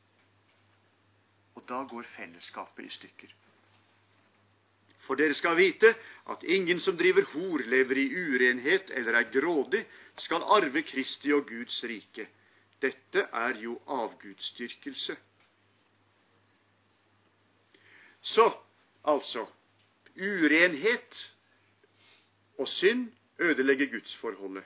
Og 1.57 1.64
da 1.68 1.83
går 1.88 2.09
fellesskapet 2.16 2.88
i 2.88 2.94
stykker. 2.98 3.35
For 5.03 5.19
dere 5.19 5.35
skal 5.35 5.57
vite 5.59 5.95
at 6.31 6.45
ingen 6.47 6.81
som 6.81 6.97
driver 6.97 7.27
hor, 7.33 7.65
lever 7.67 7.99
i 7.99 8.07
urenhet 8.15 8.91
eller 8.95 9.19
er 9.19 9.31
grådig, 9.35 9.83
skal 10.17 10.45
arve 10.55 10.83
Kristi 10.87 11.33
og 11.35 11.47
Guds 11.49 11.83
rike. 11.85 12.29
Dette 12.83 13.27
er 13.33 13.59
jo 13.62 13.79
avgudsdyrkelse. 13.87 15.17
Så, 18.23 18.47
altså 19.05 19.47
Urenhet 20.17 21.33
og 22.59 22.69
synd 22.69 23.09
ødelegger 23.38 23.87
gudsforholdet. 23.87 24.65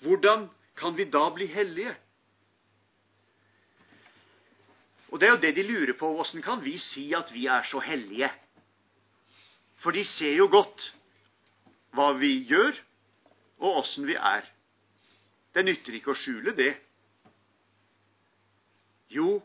Hvordan 0.00 0.48
kan 0.76 0.96
vi 0.96 1.04
da 1.04 1.28
bli 1.34 1.46
hellige? 1.46 1.96
Og 5.08 5.20
Det 5.20 5.28
er 5.28 5.32
jo 5.32 5.40
det 5.40 5.56
de 5.56 5.62
lurer 5.62 5.92
på. 5.98 6.08
Åssen 6.20 6.42
kan 6.42 6.64
vi 6.64 6.78
si 6.78 7.12
at 7.12 7.34
vi 7.34 7.46
er 7.46 7.62
så 7.62 7.78
hellige? 7.80 8.30
For 9.84 9.92
de 9.92 10.00
ser 10.08 10.32
jo 10.38 10.48
godt 10.48 10.86
hva 11.92 12.14
vi 12.16 12.38
gjør, 12.48 12.72
og 13.60 13.82
åssen 13.82 14.06
vi 14.08 14.16
er. 14.16 14.46
Det 15.52 15.66
nytter 15.68 15.98
ikke 15.98 16.14
å 16.14 16.18
skjule 16.18 16.54
det. 16.56 16.72
Jo, 19.12 19.42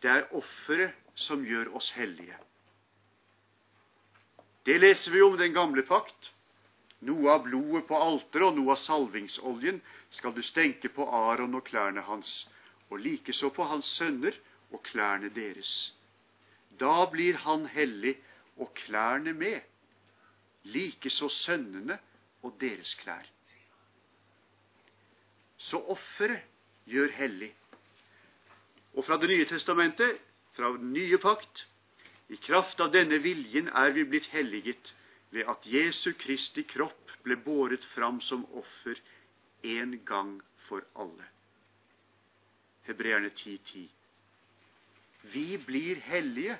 det 0.00 0.10
er 0.10 0.32
offeret 0.40 0.96
som 1.18 1.44
gjør 1.44 1.68
oss 1.76 1.90
hellige. 1.98 2.38
Det 4.64 4.78
leser 4.80 5.12
vi 5.12 5.22
om 5.22 5.36
den 5.38 5.52
gamle 5.52 5.84
pakt. 5.86 6.32
Noe 7.04 7.30
av 7.36 7.44
blodet 7.44 7.84
på 7.86 7.98
alteret 8.00 8.48
og 8.48 8.56
noe 8.56 8.72
av 8.74 8.80
salvingsoljen 8.82 9.82
skal 10.16 10.32
du 10.34 10.40
stenke 10.42 10.90
på 10.96 11.06
Aron 11.14 11.54
og 11.60 11.66
klærne 11.68 12.02
hans, 12.08 12.48
og 12.88 13.04
likeså 13.04 13.52
på 13.54 13.68
hans 13.68 13.86
sønner 14.00 14.34
og 14.72 14.80
klærne 14.88 15.28
deres. 15.36 15.92
Da 16.80 17.04
blir 17.12 17.38
han 17.44 17.68
hellig 17.70 18.16
og 18.58 18.74
klærne 18.74 19.32
med, 19.32 19.60
likeså 20.62 21.28
sønnene 21.28 21.98
og 22.42 22.56
deres 22.60 22.94
klær. 22.94 23.26
Så 25.58 25.80
offeret 25.94 26.44
gjør 26.86 27.10
hellig. 27.18 27.54
Og 28.94 29.04
fra 29.04 29.16
Det 29.16 29.28
nye 29.28 29.44
testamentet, 29.46 30.18
fra 30.52 30.72
den 30.76 30.92
nye 30.92 31.18
pakt, 31.18 31.66
i 32.28 32.36
kraft 32.36 32.80
av 32.80 32.92
denne 32.92 33.18
viljen 33.24 33.68
er 33.68 33.90
vi 33.96 34.04
blitt 34.04 34.28
helliget 34.32 34.94
ved 35.30 35.48
at 35.48 35.66
Jesu 35.66 36.12
Kristi 36.18 36.62
kropp 36.62 37.12
ble 37.24 37.36
båret 37.36 37.84
fram 37.94 38.20
som 38.20 38.44
offer 38.52 39.00
en 39.62 39.98
gang 40.04 40.34
for 40.68 40.84
alle. 40.94 41.24
Hebreerne 42.88 43.28
10.10. 43.28 43.58
10. 43.64 43.88
Vi 45.32 45.58
blir 45.58 46.00
hellige 46.00 46.58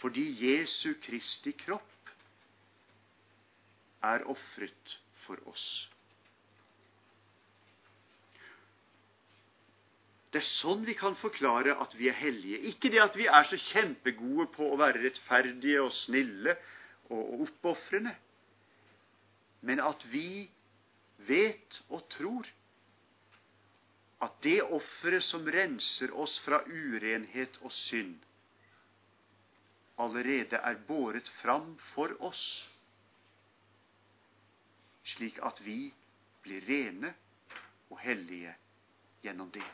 fordi 0.00 0.24
Jesu 0.44 0.94
Kristi 1.02 1.52
kropp 1.56 2.10
er 4.04 4.24
ofret 4.28 4.96
for 5.24 5.40
oss. 5.50 5.66
Det 10.32 10.42
er 10.42 10.48
sånn 10.50 10.82
vi 10.84 10.92
kan 10.98 11.14
forklare 11.16 11.78
at 11.80 11.94
vi 11.96 12.10
er 12.10 12.18
hellige. 12.18 12.58
Ikke 12.68 12.90
det 12.92 13.00
at 13.00 13.14
vi 13.16 13.24
er 13.24 13.46
så 13.48 13.56
kjempegode 13.56 14.50
på 14.52 14.68
å 14.68 14.76
være 14.76 15.00
rettferdige 15.06 15.80
og 15.80 15.94
snille 15.96 16.52
og 17.08 17.46
oppofrende, 17.46 18.12
men 19.64 19.80
at 19.80 20.02
vi 20.12 20.44
vet 21.24 21.80
og 21.88 22.04
tror 22.12 22.50
at 24.26 24.36
det 24.44 24.58
offeret 24.62 25.24
som 25.24 25.46
renser 25.48 26.12
oss 26.12 26.36
fra 26.44 26.60
urenhet 26.68 27.56
og 27.62 27.72
synd, 27.72 28.18
allerede 29.96 30.56
er 30.56 30.78
båret 30.88 31.28
fram 31.40 31.76
for 31.94 32.12
oss, 32.24 32.44
slik 35.06 35.38
at 35.46 35.60
vi 35.64 35.92
blir 36.44 36.64
rene 36.68 37.12
og 37.90 37.98
hellige 38.02 38.54
gjennom 39.22 39.50
det. 39.54 39.66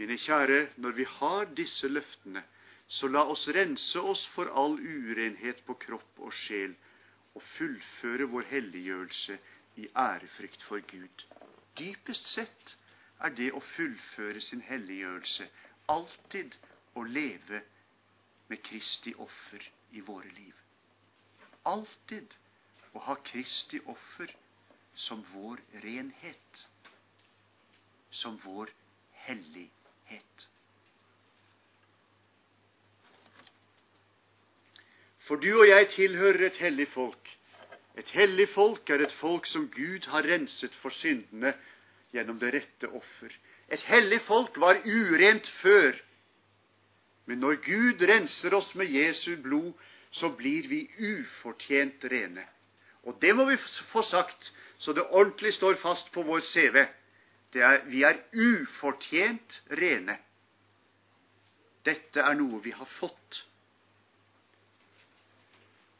Mine 0.00 0.16
kjære, 0.16 0.60
når 0.80 0.96
vi 0.96 1.04
har 1.04 1.50
disse 1.56 1.88
løftene, 1.88 2.42
så 2.88 3.08
la 3.08 3.22
oss 3.30 3.46
rense 3.54 4.00
oss 4.00 4.22
for 4.34 4.48
all 4.56 4.78
urenhet 4.80 5.60
på 5.66 5.76
kropp 5.82 6.22
og 6.24 6.32
sjel 6.34 6.72
og 7.36 7.42
fullføre 7.54 8.26
vår 8.32 8.48
helliggjørelse 8.50 9.36
i 9.78 9.86
ærefrykt 9.94 10.64
for 10.66 10.82
Gud. 10.90 11.26
Dypest 11.78 12.26
sett 12.32 12.74
er 13.20 13.34
det 13.36 13.50
å 13.52 13.60
fullføre 13.74 14.40
sin 14.40 14.62
helliggjørelse 14.64 15.48
alltid 15.92 16.56
å 16.98 17.04
leve 17.04 17.62
med 18.50 18.62
Kristi 18.66 19.12
offer 19.14 19.64
i 19.92 20.02
våre 20.06 20.30
liv. 20.36 20.54
Alltid 21.68 22.36
å 22.94 23.02
ha 23.06 23.16
Kristi 23.30 23.80
offer 23.86 24.32
som 24.94 25.22
vår 25.34 25.60
renhet, 25.84 26.64
som 28.10 28.38
vår 28.44 28.72
hellighet. 29.26 30.46
For 35.28 35.38
du 35.38 35.52
og 35.60 35.68
jeg 35.68 35.90
tilhører 35.94 36.48
et 36.48 36.58
hellig 36.58 36.88
folk. 36.90 37.36
Et 38.00 38.08
hellig 38.16 38.48
folk 38.50 38.90
er 38.90 39.04
et 39.04 39.14
folk 39.20 39.46
som 39.46 39.68
Gud 39.70 40.08
har 40.10 40.26
renset 40.26 40.74
for 40.82 40.94
syndene 40.94 41.52
gjennom 42.12 42.38
det 42.38 42.52
rette 42.54 42.88
offer. 42.88 43.34
Et 43.68 43.82
hellig 43.90 44.20
folk 44.26 44.56
var 44.58 44.80
urent 44.84 45.48
før. 45.60 45.98
Men 47.26 47.42
når 47.44 47.60
Gud 47.64 48.02
renser 48.08 48.54
oss 48.54 48.72
med 48.74 48.90
Jesu 48.90 49.36
blod, 49.42 49.72
så 50.10 50.32
blir 50.34 50.66
vi 50.68 50.80
ufortjent 50.98 52.04
rene. 52.10 52.42
Og 53.06 53.20
det 53.22 53.34
må 53.36 53.46
vi 53.46 53.56
få 53.92 54.02
sagt, 54.02 54.52
så 54.78 54.92
det 54.92 55.06
ordentlig 55.06 55.54
står 55.54 55.78
fast 55.82 56.10
på 56.12 56.22
vår 56.26 56.40
CV. 56.40 56.82
Er, 57.54 57.84
vi 57.86 58.02
er 58.02 58.18
ufortjent 58.32 59.62
rene. 59.78 60.18
Dette 61.86 62.20
er 62.20 62.36
noe 62.38 62.60
vi 62.62 62.74
har 62.74 62.90
fått. 62.98 63.44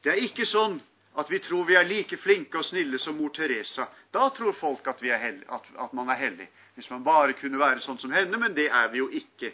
Det 0.04 0.12
er 0.12 0.22
ikke 0.24 0.46
sånn 0.48 0.78
at 1.14 1.30
vi 1.30 1.38
tror 1.38 1.64
vi 1.64 1.74
er 1.74 1.84
like 1.84 2.16
flinke 2.16 2.58
og 2.58 2.64
snille 2.64 2.98
som 2.98 3.16
mor 3.18 3.32
Teresa. 3.34 3.88
Da 4.12 4.28
tror 4.30 4.52
folk 4.52 4.86
at, 4.88 5.02
hellig, 5.02 5.44
at, 5.48 5.66
at 5.78 5.92
man 5.92 6.08
er 6.08 6.20
hellig. 6.20 6.48
Hvis 6.74 6.90
man 6.90 7.04
bare 7.04 7.34
kunne 7.38 7.58
være 7.58 7.82
sånn 7.82 7.98
som 7.98 8.12
henne, 8.14 8.38
men 8.38 8.54
det 8.54 8.68
er 8.70 8.88
vi 8.92 9.02
jo 9.02 9.08
ikke. 9.10 9.52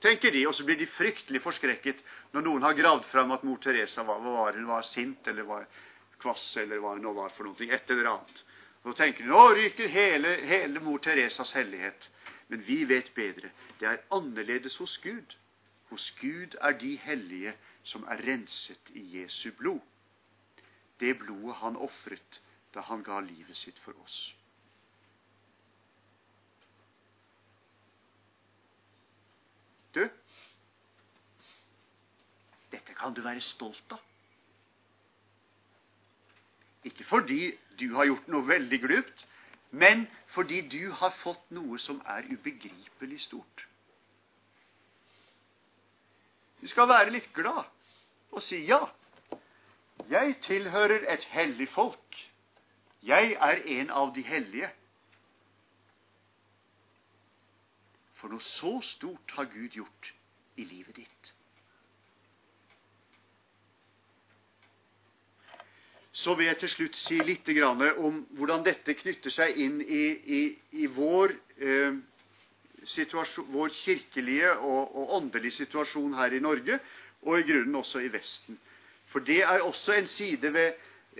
tenker 0.00 0.30
de, 0.30 0.46
Og 0.46 0.54
så 0.54 0.64
blir 0.64 0.76
de 0.76 0.86
fryktelig 0.86 1.42
forskrekket 1.42 2.02
når 2.32 2.42
noen 2.42 2.62
har 2.62 2.74
gravd 2.74 3.04
fram 3.10 3.32
at 3.32 3.42
mor 3.42 3.58
Teresa 3.58 4.02
var, 4.02 4.18
var, 4.18 4.52
hun 4.52 4.66
var 4.66 4.82
sint 4.82 5.28
eller 5.28 5.42
var 5.42 5.66
kvass 6.22 6.56
eller 6.56 6.78
hva 6.78 6.94
hun 6.94 7.02
nå 7.02 7.12
var 7.12 7.30
for 7.34 7.44
noe. 7.44 7.68
Et 7.68 7.90
eller 7.90 8.10
annet. 8.10 8.44
Og 8.82 8.92
så 8.92 9.02
tenker 9.02 9.24
de 9.24 9.30
nå 9.30 9.42
ryker 9.54 9.88
hele, 9.88 10.36
hele 10.46 10.80
mor 10.82 10.98
Teresas 10.98 11.52
hellighet. 11.54 12.10
Men 12.48 12.62
vi 12.66 12.84
vet 12.84 13.14
bedre. 13.14 13.50
Det 13.78 13.88
er 13.88 14.02
annerledes 14.10 14.76
hos 14.82 14.96
Gud. 15.02 15.36
Hos 15.90 16.10
Gud 16.20 16.56
er 16.60 16.74
de 16.78 16.96
hellige 17.04 17.54
som 17.82 18.04
er 18.10 18.22
renset 18.26 18.90
i 18.94 19.04
Jesu 19.20 19.50
blod. 19.58 19.80
Det 21.02 21.16
blodet 21.18 21.58
han 21.58 21.76
ofret 21.76 22.38
da 22.74 22.84
han 22.86 23.02
ga 23.02 23.18
livet 23.20 23.58
sitt 23.58 23.78
for 23.82 23.96
oss. 24.04 24.20
Du, 29.92 30.06
dette 32.72 32.94
kan 32.96 33.12
du 33.12 33.20
være 33.26 33.42
stolt 33.44 33.92
av. 33.92 34.00
Ikke 36.88 37.04
fordi 37.04 37.52
du 37.78 37.92
har 37.94 38.08
gjort 38.08 38.30
noe 38.32 38.46
veldig 38.48 38.80
glupt, 38.86 39.26
men 39.70 40.06
fordi 40.32 40.62
du 40.68 40.90
har 41.02 41.12
fått 41.22 41.52
noe 41.54 41.78
som 41.80 42.00
er 42.14 42.26
ubegripelig 42.30 43.20
stort. 43.26 43.66
Du 46.62 46.68
skal 46.70 46.88
være 46.88 47.12
litt 47.14 47.30
glad 47.34 47.66
og 48.32 48.42
si 48.44 48.62
ja. 48.68 48.80
Jeg 50.10 50.36
tilhører 50.40 51.12
et 51.12 51.24
hellig 51.24 51.68
folk. 51.68 52.16
Jeg 53.02 53.36
er 53.40 53.62
en 53.80 53.90
av 53.90 54.14
de 54.14 54.22
hellige. 54.22 54.70
For 58.20 58.30
noe 58.30 58.44
så 58.46 58.76
stort 58.86 59.34
har 59.36 59.48
Gud 59.50 59.74
gjort 59.74 60.12
i 60.56 60.64
livet 60.64 60.96
ditt. 60.96 61.32
Så 66.12 66.34
vil 66.38 66.46
jeg 66.46 66.58
til 66.60 66.70
slutt 66.70 66.96
si 67.00 67.18
litt 67.24 67.48
om 67.56 68.20
hvordan 68.36 68.62
dette 68.62 68.94
knytter 68.94 69.32
seg 69.32 69.56
inn 69.56 69.80
i, 69.80 70.04
i, 70.38 70.42
i 70.84 70.86
vår 70.86 71.32
eh, 71.56 71.96
vår 72.82 73.68
kirkelige 73.74 74.52
og, 74.52 74.96
og 74.96 75.14
åndelige 75.16 75.62
situasjon 75.62 76.14
her 76.14 76.32
i 76.32 76.40
Norge, 76.40 76.78
og 77.22 77.38
i 77.38 77.46
grunnen 77.48 77.74
også 77.74 78.00
i 78.00 78.12
Vesten. 78.12 78.58
For 79.12 79.24
det 79.24 79.42
er 79.44 79.60
også 79.60 79.96
en 79.96 80.08
side 80.08 80.52
ved, 80.54 80.78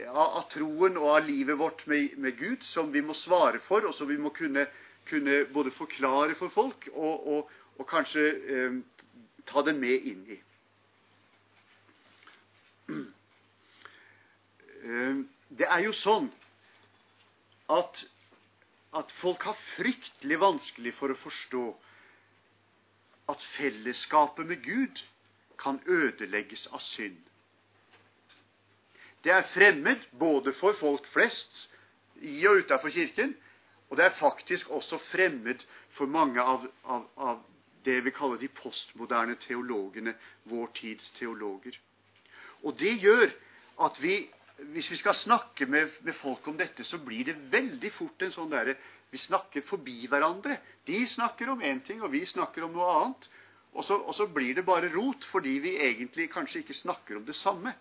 av, 0.09 0.47
troen 0.53 0.97
og 0.97 1.09
av 1.17 1.27
livet 1.27 1.59
vårt 1.61 1.85
med, 1.91 2.17
med, 2.17 2.39
Gud 2.39 2.65
som 2.65 2.93
vi 2.93 3.03
må 3.05 3.15
svare 3.15 3.61
for, 3.67 3.85
og 3.85 3.95
som 3.95 4.09
vi 4.09 4.17
må 4.17 4.33
kunne, 4.35 4.67
kunne 5.09 5.43
både 5.53 5.75
forklare 5.77 6.35
for 6.39 6.53
folk 6.55 6.89
og, 6.93 7.27
og, 7.35 7.51
og 7.79 7.89
kanskje 7.91 8.25
eh, 8.57 8.79
ta 9.47 9.65
det 9.67 9.77
med 9.79 10.09
inn 10.13 10.25
i. 10.39 10.41
Eh, 14.83 15.19
det 15.55 15.69
er 15.71 15.85
jo 15.85 15.93
sånn 15.95 16.25
at 17.71 18.01
at 18.93 19.13
folk 19.23 19.47
har 19.49 19.57
fryktelig 19.77 20.39
vanskelig 20.41 20.93
for 20.99 21.13
å 21.13 21.17
forstå 21.17 21.65
at 23.33 23.45
fellesskapet 23.55 24.49
med 24.51 24.65
Gud 24.67 25.01
kan 25.63 25.79
ødelegges 25.87 26.67
av 26.77 26.83
synd. 26.85 27.21
Det 29.25 29.33
er 29.33 29.47
fremmed 29.55 30.09
både 30.19 30.53
for 30.59 30.77
folk 30.79 31.07
flest 31.13 31.69
i 32.23 32.41
og 32.47 32.65
utafor 32.65 32.91
Kirken, 32.91 33.37
og 33.91 33.97
det 33.97 34.05
er 34.05 34.19
faktisk 34.19 34.71
også 34.71 34.99
fremmed 34.99 35.65
for 35.91 36.07
mange 36.07 36.43
av, 36.43 36.67
av, 36.85 37.09
av 37.17 37.41
det 37.85 38.01
vi 38.05 38.13
kaller 38.15 38.41
de 38.41 38.49
postmoderne 38.49 39.37
teologene, 39.43 40.15
vår 40.45 40.71
tids 40.79 41.11
teologer. 41.19 41.77
Og 42.63 42.79
det 42.79 42.95
gjør 43.03 43.29
at 43.87 43.99
vi 44.03 44.23
hvis 44.71 44.91
vi 44.91 44.97
skal 44.97 45.15
snakke 45.15 45.67
med, 45.67 45.91
med, 46.01 46.15
folk 46.15 46.49
om 46.49 46.57
dette, 46.59 46.85
så 46.85 46.99
blir 46.99 47.25
det 47.25 47.39
veldig 47.53 47.91
fort 47.93 48.23
en 48.23 48.35
sånn 48.35 48.51
derre 48.53 48.77
Vi 49.13 49.19
snakker 49.21 49.61
forbi 49.69 50.07
hverandre. 50.09 50.57
De 50.89 51.03
snakker 51.07 51.51
om 51.53 51.61
én 51.61 51.83
ting, 51.85 51.99
og 52.03 52.13
vi 52.15 52.23
snakker 52.25 52.65
om 52.65 52.73
noe 52.73 52.93
annet. 52.97 53.27
Og 53.77 53.85
så, 53.85 53.99
og 53.99 54.15
så, 54.17 54.25
blir 54.33 54.55
det 54.57 54.65
bare 54.65 54.89
rot, 54.89 55.27
fordi 55.29 55.59
vi 55.61 55.75
egentlig 55.85 56.31
kanskje 56.33 56.63
ikke 56.63 56.77
snakker 56.77 57.19
om 57.19 57.27
det 57.29 57.37
samme. 57.37 57.75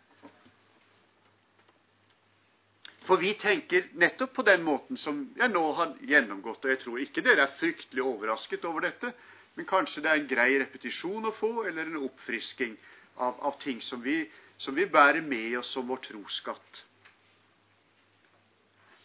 For 3.08 3.18
vi 3.18 3.34
tenker 3.34 3.88
nettopp 3.98 4.34
på 4.34 4.44
den 4.46 4.64
måten 4.64 4.98
som 5.02 5.24
jeg 5.38 5.50
nå 5.50 5.64
har 5.80 5.96
gjennomgått. 6.06 6.66
Og 6.66 6.74
jeg 6.74 6.82
tror 6.84 7.00
ikke 7.02 7.24
dere 7.26 7.48
er 7.48 7.56
fryktelig 7.60 8.04
overrasket 8.06 8.66
over 8.70 8.86
dette, 8.86 9.14
men 9.58 9.68
kanskje 9.68 10.04
det 10.06 10.12
er 10.12 10.22
en 10.22 10.30
grei 10.30 10.52
repetisjon 10.62 11.26
å 11.28 11.34
få, 11.36 11.50
eller 11.68 11.90
en 11.90 12.04
oppfrisking 12.06 12.76
av, 13.18 13.40
av 13.42 13.58
ting 13.62 13.82
som 13.84 14.04
vi 14.06 14.22
som 14.62 14.76
vi 14.78 14.86
bærer 14.86 15.24
med 15.26 15.58
oss 15.58 15.72
som 15.74 15.88
vår 15.90 16.04
trosskatt. 16.06 16.84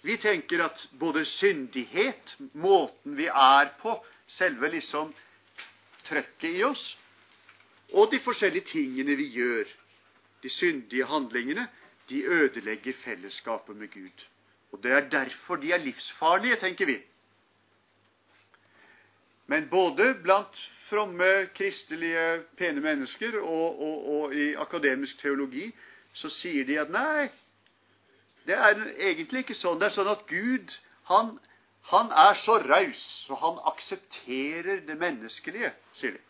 Vi 0.05 0.19
tenker 0.21 0.61
at 0.67 0.83
både 1.01 1.23
syndighet, 1.27 2.35
måten 2.53 3.17
vi 3.17 3.31
er 3.33 3.71
på, 3.81 3.95
selve 4.29 4.69
liksom 4.75 5.15
trøkket 6.07 6.59
i 6.59 6.63
oss, 6.69 6.85
og 7.97 8.11
de 8.13 8.21
forskjellige 8.21 8.69
tingene 8.75 9.17
vi 9.17 9.31
gjør, 9.39 9.65
de 10.45 10.53
syndige 10.53 11.09
handlingene, 11.09 11.65
de 12.09 12.23
ødelegger 12.25 12.93
fellesskapet 13.05 13.77
med 13.77 13.89
Gud. 13.89 14.27
Og 14.73 14.83
Det 14.83 14.93
er 14.93 15.09
derfor 15.09 15.57
de 15.57 15.73
er 15.73 15.77
livsfarlige, 15.77 16.57
tenker 16.57 16.87
vi. 16.87 16.99
Men 19.47 19.69
både 19.71 20.15
blant 20.23 20.71
fromme, 20.89 21.49
kristelige, 21.55 22.43
pene 22.57 22.81
mennesker 22.81 23.41
og, 23.41 23.81
og, 23.81 24.09
og, 24.15 24.35
i 24.35 24.55
akademisk 24.55 25.19
teologi 25.19 25.75
så 26.13 26.29
sier 26.33 26.67
de 26.67 26.81
at 26.81 26.91
nei, 26.91 27.29
det 28.47 28.57
er 28.57 28.81
egentlig 28.97 29.45
ikke 29.45 29.59
sånn. 29.59 29.79
Det 29.79 29.91
er 29.91 29.95
sånn 29.95 30.11
at 30.11 30.25
Gud, 30.31 30.75
han, 31.11 31.37
han 31.93 32.11
er 32.11 32.39
så 32.41 32.59
raus, 32.65 33.03
så 33.27 33.39
han 33.43 33.59
aksepterer 33.71 34.81
det 34.87 34.97
menneskelige, 34.99 35.73
sier 35.93 36.17
de. 36.17 36.23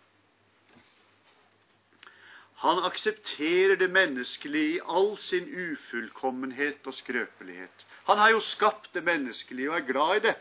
Han 2.56 2.78
aksepterer 2.88 3.76
det 3.76 3.88
menneskelige 3.92 4.76
i 4.76 4.80
all 4.88 5.18
sin 5.20 5.48
ufullkommenhet 5.48 6.86
og 6.88 6.94
skrøpelighet. 6.94 7.86
Han 8.08 8.18
har 8.18 8.30
jo 8.32 8.40
skapt 8.40 8.94
det 8.94 9.04
menneskelige 9.04 9.70
og 9.70 9.76
er 9.76 9.88
glad 9.92 10.16
i 10.16 10.22
det. 10.28 10.34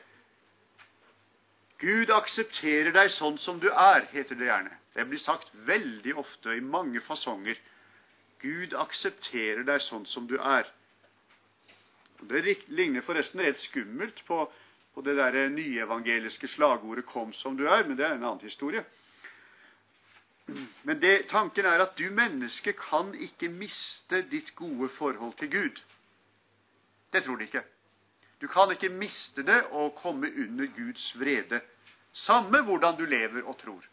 Gud 1.81 2.13
aksepterer 2.15 2.93
deg 2.95 3.11
sånn 3.11 3.35
som 3.37 3.59
du 3.59 3.67
er, 3.67 4.07
heter 4.13 4.39
det 4.39 4.47
gjerne. 4.47 4.71
Det 4.95 5.03
blir 5.09 5.19
sagt 5.19 5.51
veldig 5.67 6.15
ofte 6.21 6.55
i 6.55 6.63
mange 6.63 7.01
fasonger. 7.03 7.59
Gud 8.39 8.73
aksepterer 8.79 9.65
deg 9.67 9.83
sånn 9.83 10.05
som 10.07 10.27
du 10.29 10.37
er. 10.39 10.69
Det 12.23 12.45
ligner 12.71 13.03
forresten 13.03 13.43
rett 13.43 13.59
skummelt 13.59 14.23
på, 14.27 14.45
på 14.95 15.03
det 15.03 15.17
der 15.19 15.49
nyevangeliske 15.51 16.47
slagordet 16.47 17.05
'Kom 17.05 17.33
som 17.33 17.57
du 17.57 17.67
er', 17.67 17.83
men 17.87 17.97
det 17.97 18.05
er 18.05 18.15
en 18.15 18.23
annen 18.23 18.47
historie. 18.47 18.85
Men 20.83 20.99
det, 21.01 21.27
tanken 21.29 21.65
er 21.65 21.81
at 21.81 21.95
du 21.97 22.05
menneske 22.13 22.75
kan 22.77 23.13
ikke 23.17 23.49
miste 23.49 24.21
ditt 24.29 24.53
gode 24.55 24.89
forhold 24.93 25.33
til 25.39 25.49
Gud. 25.51 25.81
Det 27.13 27.23
tror 27.25 27.39
de 27.39 27.47
ikke. 27.47 27.63
Du 28.41 28.47
kan 28.51 28.71
ikke 28.71 28.91
miste 28.93 29.45
det 29.47 29.63
og 29.71 29.95
komme 29.97 30.29
under 30.29 30.69
Guds 30.75 31.07
vrede, 31.19 31.61
samme 32.13 32.61
hvordan 32.61 32.97
du 32.99 33.05
lever 33.09 33.41
og 33.43 33.57
tror. 33.57 33.83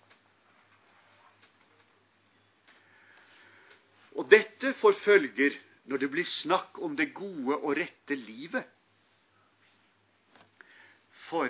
Og 4.12 4.28
dette 4.30 4.74
får 4.76 4.98
følger 5.04 5.56
når 5.88 6.02
det 6.02 6.10
blir 6.12 6.28
snakk 6.28 6.78
om 6.84 6.96
det 6.96 7.14
gode 7.16 7.56
og 7.56 7.76
rette 7.78 8.16
livet. 8.18 8.66
For 11.30 11.48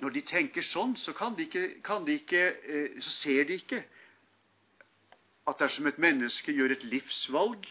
når 0.00 0.14
de 0.16 0.22
tenker 0.26 0.64
sånn, 0.64 0.94
så, 0.96 1.12
de 1.36 1.44
ikke, 1.44 1.64
de 2.06 2.14
ikke, 2.14 2.44
eh, 2.62 3.00
så 3.04 3.10
ser 3.10 3.44
de 3.48 3.58
ikke 3.60 3.82
at 5.50 5.58
dersom 5.60 5.86
et 5.86 5.98
menneske 5.98 6.52
gjør 6.52 6.72
et 6.76 6.84
livsvalg 6.84 7.66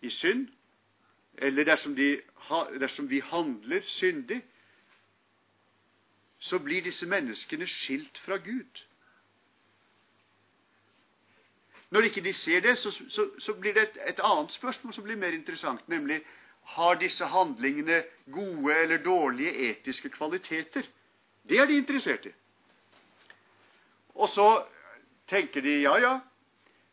i 0.00 0.10
synd, 0.10 0.48
eller 1.38 1.64
dersom, 1.64 1.96
de, 1.96 2.20
dersom 2.80 3.10
vi 3.10 3.20
handler 3.20 3.82
syndig, 3.82 4.42
så 6.38 6.58
blir 6.58 6.82
disse 6.82 7.06
menneskene 7.06 7.66
skilt 7.66 8.18
fra 8.18 8.36
Gud. 8.36 8.84
Når 11.90 12.00
ikke 12.10 12.24
de 12.24 12.32
ser 12.32 12.60
det, 12.60 12.78
så, 12.78 12.90
så, 12.90 13.30
så 13.38 13.54
blir 13.54 13.74
det 13.74 13.82
et, 13.82 13.98
et, 14.12 14.20
annet 14.24 14.52
spørsmål 14.52 14.94
som 14.94 15.04
blir 15.04 15.16
mer 15.16 15.32
interessant, 15.32 15.88
nemlig 15.88 16.20
har 16.62 16.94
disse 17.00 17.24
handlingene 17.24 18.02
gode 18.32 18.74
eller 18.74 18.98
dårlige 19.04 19.70
etiske 19.70 20.08
kvaliteter? 20.08 20.86
Det 21.48 21.58
er 21.58 21.66
de 21.66 21.76
interessert 21.76 22.26
i. 22.26 22.32
Og 24.14 24.28
så 24.28 24.48
tenker 25.28 25.62
de 25.62 25.80
ja, 25.80 25.96
ja, 26.00 26.18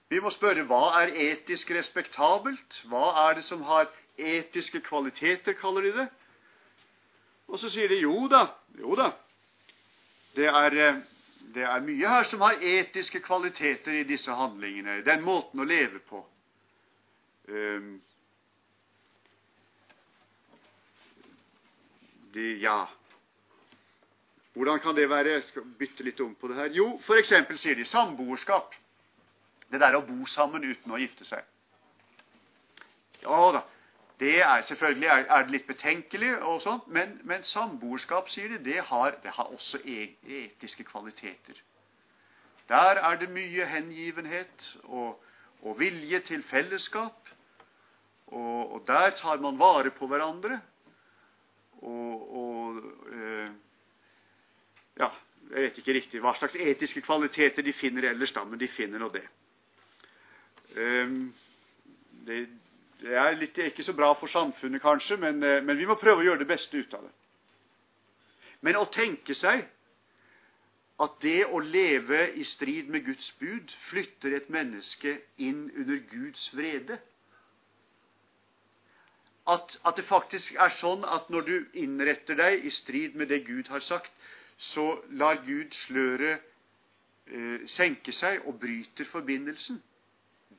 vi 0.09 0.21
må 0.21 0.29
spørre 0.29 0.65
hva 0.69 1.01
er 1.01 1.13
etisk 1.31 1.71
respektabelt? 1.73 2.81
Hva 2.89 3.09
er 3.25 3.39
det 3.39 3.45
som 3.47 3.63
har 3.65 3.89
etiske 4.17 4.81
kvaliteter, 4.85 5.57
kaller 5.57 5.87
de 5.87 5.93
det? 5.95 6.07
Og 7.49 7.59
så 7.59 7.69
sier 7.69 7.89
de 7.89 7.99
jo 8.03 8.27
da, 8.29 8.45
jo 8.79 8.95
da. 8.97 9.11
Det 10.35 10.47
er, 10.49 10.77
eh, 10.85 11.01
det 11.55 11.65
er 11.65 11.83
mye 11.85 12.09
her 12.09 12.23
som 12.29 12.41
har 12.41 12.61
etiske 12.61 13.21
kvaliteter 13.25 13.99
i 13.99 14.03
disse 14.03 14.31
handlingene. 14.31 15.01
Den 15.05 15.23
måten 15.25 15.61
å 15.61 15.67
leve 15.67 16.01
på. 16.09 16.21
Um, 17.47 18.01
de, 22.35 22.51
ja 22.63 22.85
Hvordan 24.55 24.79
kan 24.79 24.95
det 24.95 25.09
være? 25.09 25.31
Jeg 25.35 25.43
skal 25.49 25.63
bytte 25.79 26.03
litt 26.07 26.19
om 26.23 26.31
på 26.39 26.47
det 26.47 26.55
her. 26.55 26.69
Jo, 26.71 26.85
f.eks. 27.03 27.33
sier 27.59 27.75
de 27.75 27.83
samboerskap. 27.85 28.75
Det 29.67 29.81
der 29.81 29.97
å 29.97 30.05
bo 30.05 30.23
sammen 30.31 30.63
uten 30.63 30.93
å 30.95 30.99
gifte 31.01 31.27
seg. 31.27 31.43
Ja 33.25 33.39
da, 33.51 33.65
det 34.19 34.37
er 34.43 34.61
selvfølgelig 34.61 35.07
er, 35.11 35.25
er 35.37 35.49
litt 35.51 35.67
betenkelig, 35.67 36.37
og 36.37 36.61
sånt, 36.63 36.87
men, 36.87 37.17
men 37.27 37.43
samboerskap, 37.43 38.29
sier 38.31 38.53
de, 38.53 38.61
det 38.63 38.79
har, 38.87 39.17
det 39.23 39.33
har 39.35 39.51
også 39.51 39.81
e, 39.83 40.13
etiske 40.23 40.85
kvaliteter. 40.87 41.59
Der 42.69 43.01
er 43.01 43.19
det 43.19 43.29
mye 43.29 43.65
hengivenhet 43.69 44.69
og, 44.83 45.19
og 45.61 45.79
vilje 45.79 46.19
til 46.29 46.43
fellesskap. 46.43 47.19
Og, 48.27 48.73
og, 48.73 48.79
der 48.87 49.11
tar 49.19 49.37
man 49.43 49.59
vare 49.59 49.91
på 49.93 50.07
hverandre. 50.07 50.61
Og, 51.85 52.35
og 52.41 52.81
eh, 53.13 53.53
Ja, 54.99 55.09
jeg 55.51 55.61
vet 55.61 55.79
ikke 55.81 55.93
riktig 55.97 56.21
hva 56.23 56.31
slags 56.37 56.55
etiske 56.55 57.03
kvaliteter 57.05 57.65
de 57.65 57.73
finner 57.75 58.09
ellers, 58.09 58.31
da, 58.33 58.45
men 58.47 58.59
de 58.61 58.69
finner 58.71 59.01
nå 59.01 59.09
det. 59.13 59.25
Um, 60.75 61.33
det 62.25 62.45
det 63.01 63.13
er, 63.13 63.35
litt, 63.37 63.57
ikke 63.59 63.83
så 63.83 63.93
bra 63.95 64.13
for 64.17 64.31
samfunnet, 64.31 64.81
kanskje, 64.81 65.17
men, 65.19 65.43
eh, 65.43 65.61
men, 65.63 65.77
vi 65.77 65.87
må 65.87 65.97
prøve 65.99 66.23
å 66.23 66.25
gjøre 66.25 66.43
det 66.43 66.49
beste 66.49 66.79
ut 66.79 66.93
av 66.95 67.03
det. 67.03 67.11
Men 68.65 68.79
å 68.79 68.87
tenke 68.89 69.35
seg 69.35 69.65
at 71.03 71.17
det 71.21 71.41
å 71.51 71.59
leve 71.59 72.21
i 72.39 72.45
strid 72.47 72.87
med 72.89 73.03
Guds 73.05 73.33
bud 73.39 73.73
flytter 73.89 74.37
et 74.37 74.47
menneske 74.49 75.17
inn 75.43 75.67
under 75.75 75.99
Guds 76.07 76.47
vrede 76.55 77.01
at, 79.47 79.77
at, 79.85 79.93
det 79.97 80.05
faktisk 80.09 80.55
er 80.57 80.73
sånn 80.73 81.05
at 81.05 81.29
når 81.29 81.47
du 81.49 81.55
innretter 81.77 82.37
deg 82.39 82.65
i 82.65 82.71
strid 82.73 83.15
med 83.15 83.29
det 83.29 83.43
Gud 83.45 83.69
har 83.69 83.83
sagt, 83.85 84.11
så 84.57 84.85
lar 85.19 85.43
Gud 85.45 85.75
sløret 85.75 86.41
eh, 87.27 87.65
senke 87.69 88.13
seg 88.15 88.45
og 88.47 88.57
bryter 88.61 89.05
forbindelsen. 89.05 89.81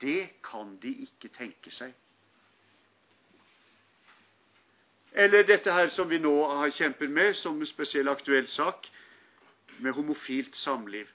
Det 0.00 0.28
kan 0.44 0.76
de 0.82 0.92
ikke 1.06 1.32
tenke 1.34 1.72
seg. 1.74 1.94
Eller 5.16 5.46
dette 5.48 5.72
her 5.72 5.88
som 5.88 6.10
vi 6.10 6.20
nå 6.20 6.34
har 6.60 6.74
kjempet 6.76 7.10
med 7.10 7.34
som 7.34 7.56
en 7.58 7.66
spesiell 7.66 8.08
aktuell 8.12 8.46
sak, 8.46 8.90
med 9.78 9.92
homofilt 9.96 10.56
samliv. 10.56 11.08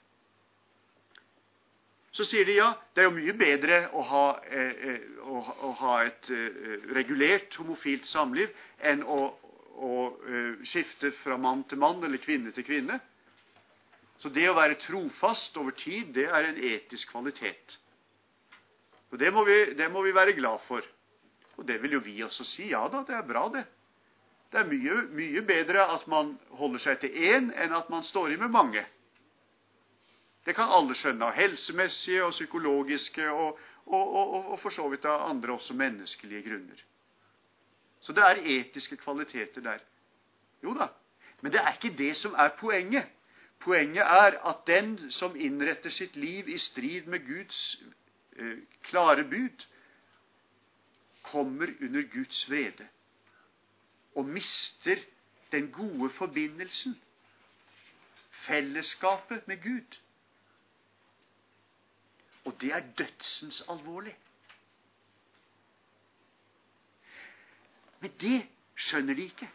Så 2.12 2.26
sier 2.28 2.44
de 2.44 2.58
ja, 2.58 2.68
det 2.92 3.02
er 3.02 3.08
jo 3.08 3.16
mye 3.16 3.32
bedre 3.40 3.78
å 3.96 4.02
ha, 4.04 4.26
eh, 4.44 4.82
eh 4.88 5.20
å, 5.24 5.38
å 5.40 5.70
ha 5.80 5.94
et 6.04 6.28
eh, 6.28 6.82
regulert 6.92 7.54
homofilt 7.56 8.04
samliv 8.04 8.52
enn 8.84 9.00
å, 9.02 9.20
å 9.80 9.94
eh, 10.28 10.66
skifte 10.68 11.14
fra 11.22 11.38
mann 11.40 11.64
til 11.64 11.80
mann 11.80 12.04
eller 12.04 12.20
kvinne 12.20 12.52
til 12.52 12.66
kvinne. 12.68 13.00
Så 14.20 14.28
det 14.28 14.44
å 14.50 14.58
være 14.58 14.76
trofast 14.82 15.56
over 15.56 15.72
tid, 15.72 16.12
det 16.14 16.28
er 16.28 16.50
en 16.50 16.60
etisk 16.60 17.14
kvalitet. 17.14 17.78
Og 19.10 19.18
det 19.18 19.32
må 19.32 19.44
vi, 19.48 19.56
det 19.76 19.88
må 19.92 20.04
vi 20.04 20.12
være 20.12 20.36
glad 20.36 20.60
for. 20.68 20.84
Og 21.56 21.64
det 21.68 21.80
vil 21.82 21.96
jo 21.96 22.04
vi 22.04 22.20
også 22.24 22.44
si. 22.44 22.68
Ja 22.70 22.84
da, 22.92 23.02
det 23.08 23.16
er 23.16 23.26
bra, 23.26 23.48
det. 23.52 23.64
Det 24.52 24.60
er 24.60 24.68
mye, 24.68 25.00
mye 25.16 25.42
bedre 25.48 25.88
at 25.94 26.04
man 26.12 26.36
holder 26.60 26.84
seg 26.84 27.00
til 27.00 27.16
én, 27.16 27.48
enn 27.56 27.72
at 27.72 27.88
man 27.92 28.04
står 28.04 28.34
i 28.34 28.40
med 28.40 28.52
mange. 28.52 28.84
Det 30.44 30.54
kan 30.54 30.72
alle 30.74 30.94
skjønne, 30.98 31.28
av 31.28 31.36
helsemessige 31.36 32.24
og 32.24 32.32
psykologiske 32.34 33.28
og, 33.30 33.58
og, 33.86 34.14
og, 34.14 34.34
og, 34.52 34.56
for 34.60 34.74
så 34.74 34.88
vidt 34.90 35.06
av 35.06 35.28
andre 35.30 35.54
også 35.54 35.74
menneskelige 35.78 36.42
grunner. 36.48 36.84
Så 38.02 38.12
det 38.12 38.24
er 38.26 38.42
etiske 38.56 38.98
kvaliteter 38.98 39.62
der. 39.62 39.82
Jo 40.62 40.74
da, 40.74 40.88
men 41.40 41.52
det 41.52 41.60
er 41.60 41.76
ikke 41.76 41.96
det 41.98 42.16
som 42.18 42.34
er 42.34 42.54
poenget. 42.58 43.06
Poenget 43.62 44.02
er 44.02 44.40
at 44.48 44.66
den 44.66 44.96
som 45.10 45.36
innretter 45.38 45.90
sitt 45.90 46.16
liv 46.16 46.48
i 46.48 46.58
strid 46.58 47.06
med 47.06 47.22
Guds 47.26 47.82
eh, 48.36 48.58
klare 48.82 49.24
bud, 49.24 49.66
kommer 51.22 51.70
under 51.80 52.02
Guds 52.10 52.50
vrede 52.50 52.88
og 54.14 54.24
mister 54.24 54.96
den 55.52 55.70
gode 55.72 56.10
forbindelsen, 56.10 57.00
fellesskapet 58.30 59.48
med 59.48 59.62
Gud. 59.62 59.98
Og 62.44 62.54
det 62.60 62.72
er 62.74 62.86
dødsens 62.98 63.62
alvorlig. 63.70 64.14
Men 68.02 68.14
det 68.20 68.38
skjønner 68.74 69.14
de 69.14 69.24
ikke. 69.30 69.48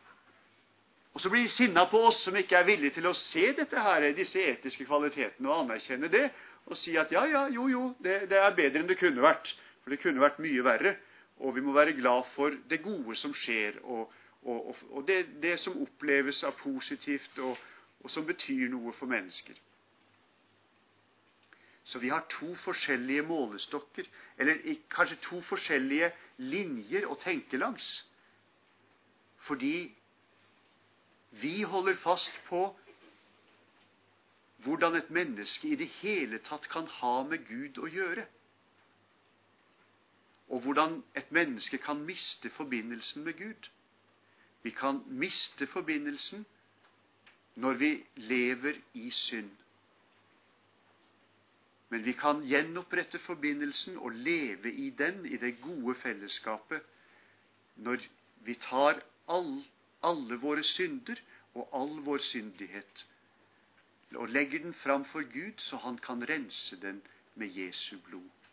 Og 1.14 1.22
så 1.22 1.30
blir 1.30 1.42
de 1.44 1.50
sinna 1.50 1.84
på 1.90 2.00
oss 2.08 2.20
som 2.24 2.36
ikke 2.38 2.56
er 2.60 2.68
villige 2.68 2.94
til 3.00 3.08
å 3.10 3.16
se 3.18 3.50
dette 3.58 3.82
her, 3.82 4.06
disse 4.16 4.40
etiske 4.40 4.86
kvalitetene 4.86 5.50
og 5.50 5.64
anerkjenne 5.64 6.12
det, 6.14 6.28
og 6.68 6.78
si 6.78 6.94
at 7.00 7.12
ja, 7.12 7.24
ja, 7.26 7.48
jo, 7.50 7.68
jo, 7.72 7.84
det, 8.04 8.28
det 8.30 8.38
er 8.38 8.56
bedre 8.56 8.84
enn 8.84 8.90
det 8.92 9.00
kunne 9.00 9.24
vært. 9.24 9.56
For 9.82 9.96
det 9.96 10.02
kunne 10.04 10.22
vært 10.22 10.38
mye 10.44 10.64
verre. 10.68 10.94
Og 11.42 11.56
vi 11.56 11.64
må 11.66 11.74
være 11.74 11.96
glad 11.98 12.28
for 12.36 12.54
det 12.70 12.82
gode 12.84 13.16
som 13.16 13.34
skjer, 13.34 13.80
og, 13.84 14.14
og, 14.42 14.76
og, 14.90 15.02
det, 15.08 15.20
det, 15.42 15.56
som 15.62 15.78
oppleves 15.82 16.44
av 16.48 16.56
positivt, 16.60 17.40
og, 17.40 17.58
og 18.04 18.12
som 18.12 18.26
betyr 18.26 18.70
noe 18.74 18.94
for 18.98 19.10
mennesker. 19.10 19.58
Så 21.88 22.00
vi 22.04 22.10
har 22.12 22.26
to 22.30 22.50
forskjellige 22.66 23.24
målestokker, 23.24 24.08
eller 24.38 24.60
kanskje 24.92 25.18
to 25.24 25.40
forskjellige 25.48 26.10
linjer 26.38 27.08
å 27.08 27.16
tenke 27.22 27.60
langs. 27.60 27.88
Fordi 29.48 29.88
vi 31.42 31.62
holder 31.64 31.96
fast 32.02 32.36
på 32.50 32.66
hvordan 34.66 34.98
et 35.00 35.14
menneske 35.16 35.70
i 35.70 35.78
det 35.80 35.88
hele 36.02 36.40
tatt 36.44 36.68
kan 36.68 36.90
ha 37.00 37.22
med 37.24 37.46
Gud 37.48 37.80
å 37.80 37.88
gjøre. 37.88 38.26
Og 40.52 40.66
hvordan 40.66 41.00
et 41.16 41.32
menneske 41.32 41.80
kan 41.84 42.04
miste 42.08 42.50
forbindelsen 42.50 43.24
med 43.24 43.38
Gud. 43.40 43.70
Vi 44.64 44.74
kan 44.76 45.04
miste 45.08 45.68
forbindelsen 45.72 46.44
når 47.56 47.80
vi 47.80 47.92
lever 48.16 48.82
i 48.94 49.12
synd. 49.12 49.52
Men 51.90 52.04
vi 52.04 52.14
kan 52.14 52.44
gjenopprette 52.44 53.20
forbindelsen 53.24 53.98
og 53.98 54.16
leve 54.16 54.72
i 54.72 54.90
den, 54.90 55.26
i 55.26 55.38
det 55.40 55.54
gode 55.64 55.96
fellesskapet, 56.02 56.84
når 57.76 58.04
vi 58.44 58.56
tar 58.64 59.00
all, 59.32 59.54
alle 60.04 60.40
våre 60.42 60.64
synder 60.68 61.22
og 61.54 61.70
all 61.74 62.00
vår 62.06 62.26
syndighet 62.26 63.06
og 64.16 64.30
legger 64.32 64.64
den 64.64 64.74
fram 64.74 65.04
for 65.06 65.26
Gud, 65.34 65.60
så 65.60 65.78
han 65.84 65.98
kan 65.98 66.24
rense 66.30 66.78
den 66.80 67.02
med 67.36 67.52
Jesu 67.52 67.98
blod, 68.06 68.48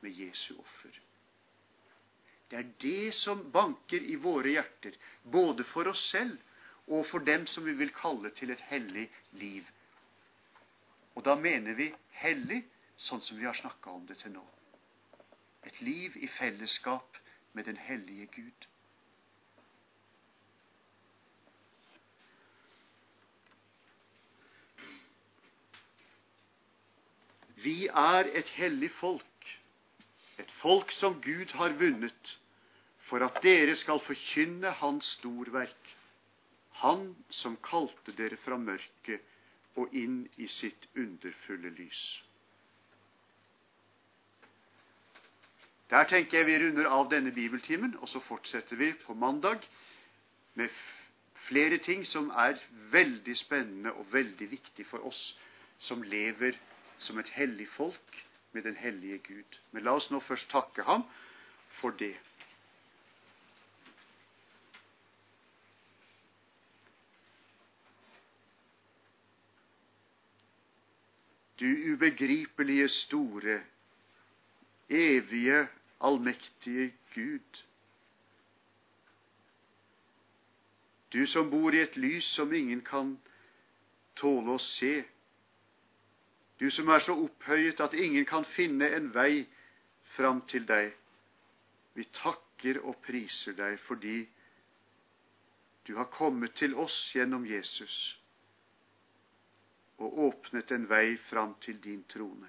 med 0.00 0.14
Jesu 0.14 0.54
offer. 0.58 1.00
Det 2.50 2.58
er 2.58 2.68
det 2.80 3.14
som 3.14 3.50
banker 3.50 4.04
i 4.04 4.14
våre 4.14 4.52
hjerter, 4.54 4.94
både 5.22 5.64
for 5.64 5.90
oss 5.90 6.04
selv 6.12 6.38
og 6.86 7.06
for 7.08 7.24
dem 7.26 7.46
som 7.50 7.64
vi 7.64 7.74
vil 7.74 7.90
kalle 7.96 8.30
til 8.36 8.52
et 8.54 8.62
hellig 8.70 9.08
liv. 9.40 9.66
Og 11.16 11.24
da 11.24 11.34
mener 11.34 11.74
vi 11.74 11.88
hellig 12.24 12.62
sånn 13.00 13.22
som 13.24 13.38
vi 13.38 13.46
har 13.48 13.56
snakka 13.58 13.92
om 13.92 14.06
det 14.08 14.18
til 14.22 14.34
nå. 14.34 14.44
Et 15.68 15.80
liv 15.80 16.16
i 16.16 16.28
fellesskap 16.38 17.18
med 17.52 17.68
den 17.68 17.76
hellige 17.80 18.26
Gud. 18.36 18.68
Vi 27.64 27.86
er 27.88 28.28
et 28.36 28.50
hellig 28.58 28.90
folk, 28.98 29.50
et 30.36 30.50
folk 30.60 30.90
som 30.92 31.20
Gud 31.24 31.54
har 31.56 31.76
vunnet 31.80 32.34
for 33.08 33.24
at 33.24 33.38
dere 33.44 33.76
skal 33.80 34.02
forkynne 34.04 34.72
Hans 34.80 35.14
storverk, 35.18 35.92
Han 36.82 37.14
som 37.30 37.54
kalte 37.62 38.12
dere 38.18 38.36
fra 38.36 38.56
mørket 38.58 39.22
og 39.74 39.94
inn 39.94 40.24
i 40.36 40.46
sitt 40.48 40.88
underfulle 40.96 41.70
lys. 41.74 42.02
Der 45.90 46.04
tenker 46.08 46.38
jeg 46.38 46.46
vi 46.46 46.58
runder 46.58 46.88
av 46.90 47.10
denne 47.10 47.32
bibeltimen, 47.32 47.96
og 48.00 48.08
så 48.08 48.20
fortsetter 48.20 48.76
vi 48.76 48.92
på 49.06 49.14
mandag 49.14 49.66
med 50.54 50.68
flere 51.48 51.78
ting 51.78 52.06
som 52.06 52.30
er 52.30 52.58
veldig 52.92 53.36
spennende 53.36 53.92
og 53.92 54.12
veldig 54.12 54.50
viktig 54.50 54.86
for 54.86 55.04
oss 55.06 55.34
som 55.78 56.02
lever 56.02 56.56
som 56.98 57.18
et 57.18 57.28
hellig 57.36 57.68
folk 57.68 58.24
med 58.52 58.62
den 58.62 58.76
hellige 58.76 59.18
Gud. 59.18 59.58
Men 59.72 59.84
la 59.84 59.96
oss 59.98 60.10
nå 60.10 60.20
først 60.20 60.50
takke 60.50 60.86
ham 60.88 61.04
for 61.80 61.90
det. 61.90 62.14
Du 71.58 71.66
ubegripelige, 71.92 72.88
store, 72.88 73.62
evige, 74.88 75.68
allmektige 76.00 76.92
Gud. 77.14 77.62
Du 81.12 81.26
som 81.26 81.50
bor 81.50 81.70
i 81.70 81.82
et 81.84 81.96
lys 81.96 82.24
som 82.24 82.52
ingen 82.52 82.80
kan 82.82 83.14
tåle 84.18 84.56
å 84.56 84.62
se. 84.62 85.04
Du 86.58 86.66
som 86.74 86.90
er 86.90 87.04
så 87.06 87.14
opphøyet 87.14 87.80
at 87.80 87.94
ingen 87.94 88.26
kan 88.26 88.46
finne 88.56 88.88
en 88.96 89.12
vei 89.14 89.44
fram 90.16 90.42
til 90.50 90.66
deg. 90.66 90.90
Vi 91.94 92.08
takker 92.18 92.82
og 92.82 92.98
priser 93.06 93.54
deg 93.54 93.78
fordi 93.86 94.24
du 95.86 95.94
har 95.94 96.10
kommet 96.10 96.56
til 96.58 96.74
oss 96.74 96.96
gjennom 97.14 97.46
Jesus 97.46 98.16
og 100.02 100.18
åpnet 100.28 100.72
en 100.74 100.88
vei 100.90 101.16
fram 101.30 101.54
til 101.62 101.78
din 101.82 102.02
trone. 102.10 102.48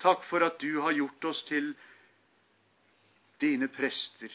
Takk 0.00 0.24
for 0.28 0.44
at 0.44 0.58
du 0.60 0.80
har 0.84 0.92
gjort 0.96 1.24
oss 1.30 1.42
til 1.48 1.72
dine 3.40 3.68
prester. 3.68 4.32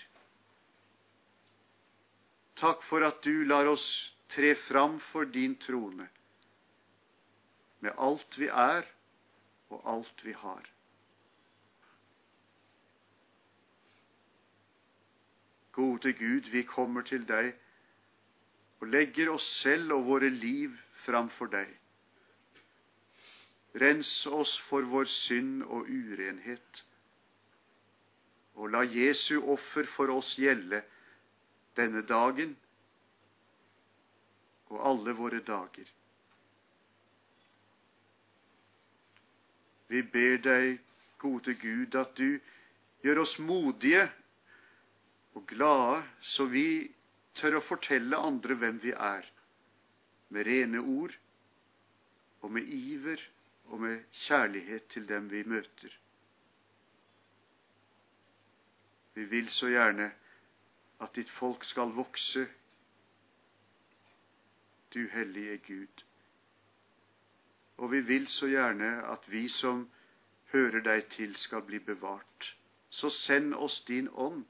Takk 2.59 2.83
for 2.83 3.05
at 3.05 3.21
du 3.23 3.45
lar 3.47 3.69
oss 3.71 3.85
tre 4.29 4.53
fram 4.67 4.99
for 5.11 5.25
din 5.25 5.55
trone 5.61 6.09
med 7.79 7.95
alt 7.97 8.37
vi 8.37 8.49
er 8.51 8.87
og 9.69 9.85
alt 9.87 10.25
vi 10.25 10.33
har. 10.35 10.65
Gode 15.71 16.11
Gud, 16.13 16.49
vi 16.51 16.63
kommer 16.67 17.05
til 17.07 17.23
deg 17.27 17.53
og 18.79 18.89
legger 18.91 19.31
oss 19.31 19.47
selv 19.61 19.93
og 19.95 20.07
våre 20.09 20.29
liv 20.33 20.75
framfor 21.09 21.51
deg. 21.53 21.73
Rens 23.81 24.13
oss 24.25 24.55
for 24.69 24.85
vår 24.93 25.09
synd 25.09 25.65
og 25.65 25.89
urenhet, 25.89 26.83
og 28.59 28.73
la 28.73 28.81
Jesu 28.83 29.37
offer 29.39 29.87
for 29.95 30.11
oss 30.13 30.33
gjelde 30.41 30.81
denne 31.79 32.01
dagen 32.03 32.57
og 34.69 34.81
alle 34.89 35.15
våre 35.17 35.39
dager. 35.45 35.87
Vi 39.89 40.01
ber 40.13 40.37
deg, 40.45 40.81
gode 41.17 41.55
Gud, 41.61 41.95
at 41.97 42.13
du 42.19 42.37
gjør 43.01 43.23
oss 43.23 43.37
modige 43.41 44.05
og 45.33 45.47
glade, 45.49 46.03
så 46.21 46.45
vi 46.51 46.91
tør 47.39 47.57
å 47.57 47.65
fortelle 47.65 48.19
andre 48.19 48.57
hvem 48.59 48.77
vi 48.83 48.93
er, 48.93 49.25
med 50.29 50.45
rene 50.45 50.79
ord 50.79 51.15
og 52.41 52.51
med 52.51 52.63
iver 52.63 53.21
og 53.65 53.81
med 53.81 54.03
kjærlighet 54.11 54.83
til 54.83 55.07
dem 55.09 55.31
vi 55.31 55.43
møter. 55.43 55.99
Vi 59.13 59.25
vil 59.25 59.49
så 59.49 59.67
gjerne 59.67 60.11
at 61.01 61.15
ditt 61.15 61.29
folk 61.29 61.63
skal 61.63 61.93
vokse, 61.95 62.47
du 64.93 65.07
hellige 65.07 65.57
Gud. 65.57 66.03
Og 67.77 67.91
vi 67.91 68.01
vil 68.01 68.27
så 68.27 68.47
gjerne 68.47 68.89
at 69.07 69.31
vi 69.31 69.47
som 69.47 69.89
hører 70.53 70.81
deg 70.81 71.05
til, 71.13 71.35
skal 71.35 71.61
bli 71.61 71.79
bevart. 71.79 72.55
Så 72.89 73.09
send 73.09 73.53
oss 73.53 73.81
din 73.81 74.09
ånd, 74.09 74.45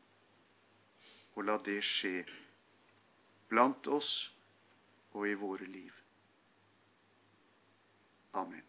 og 1.36 1.44
la 1.44 1.58
det 1.66 1.82
skje 1.84 2.24
blant 3.50 3.88
oss 3.88 4.14
og 5.12 5.30
i 5.30 5.34
våre 5.34 5.66
liv. 5.66 5.94
Amen. 8.34 8.69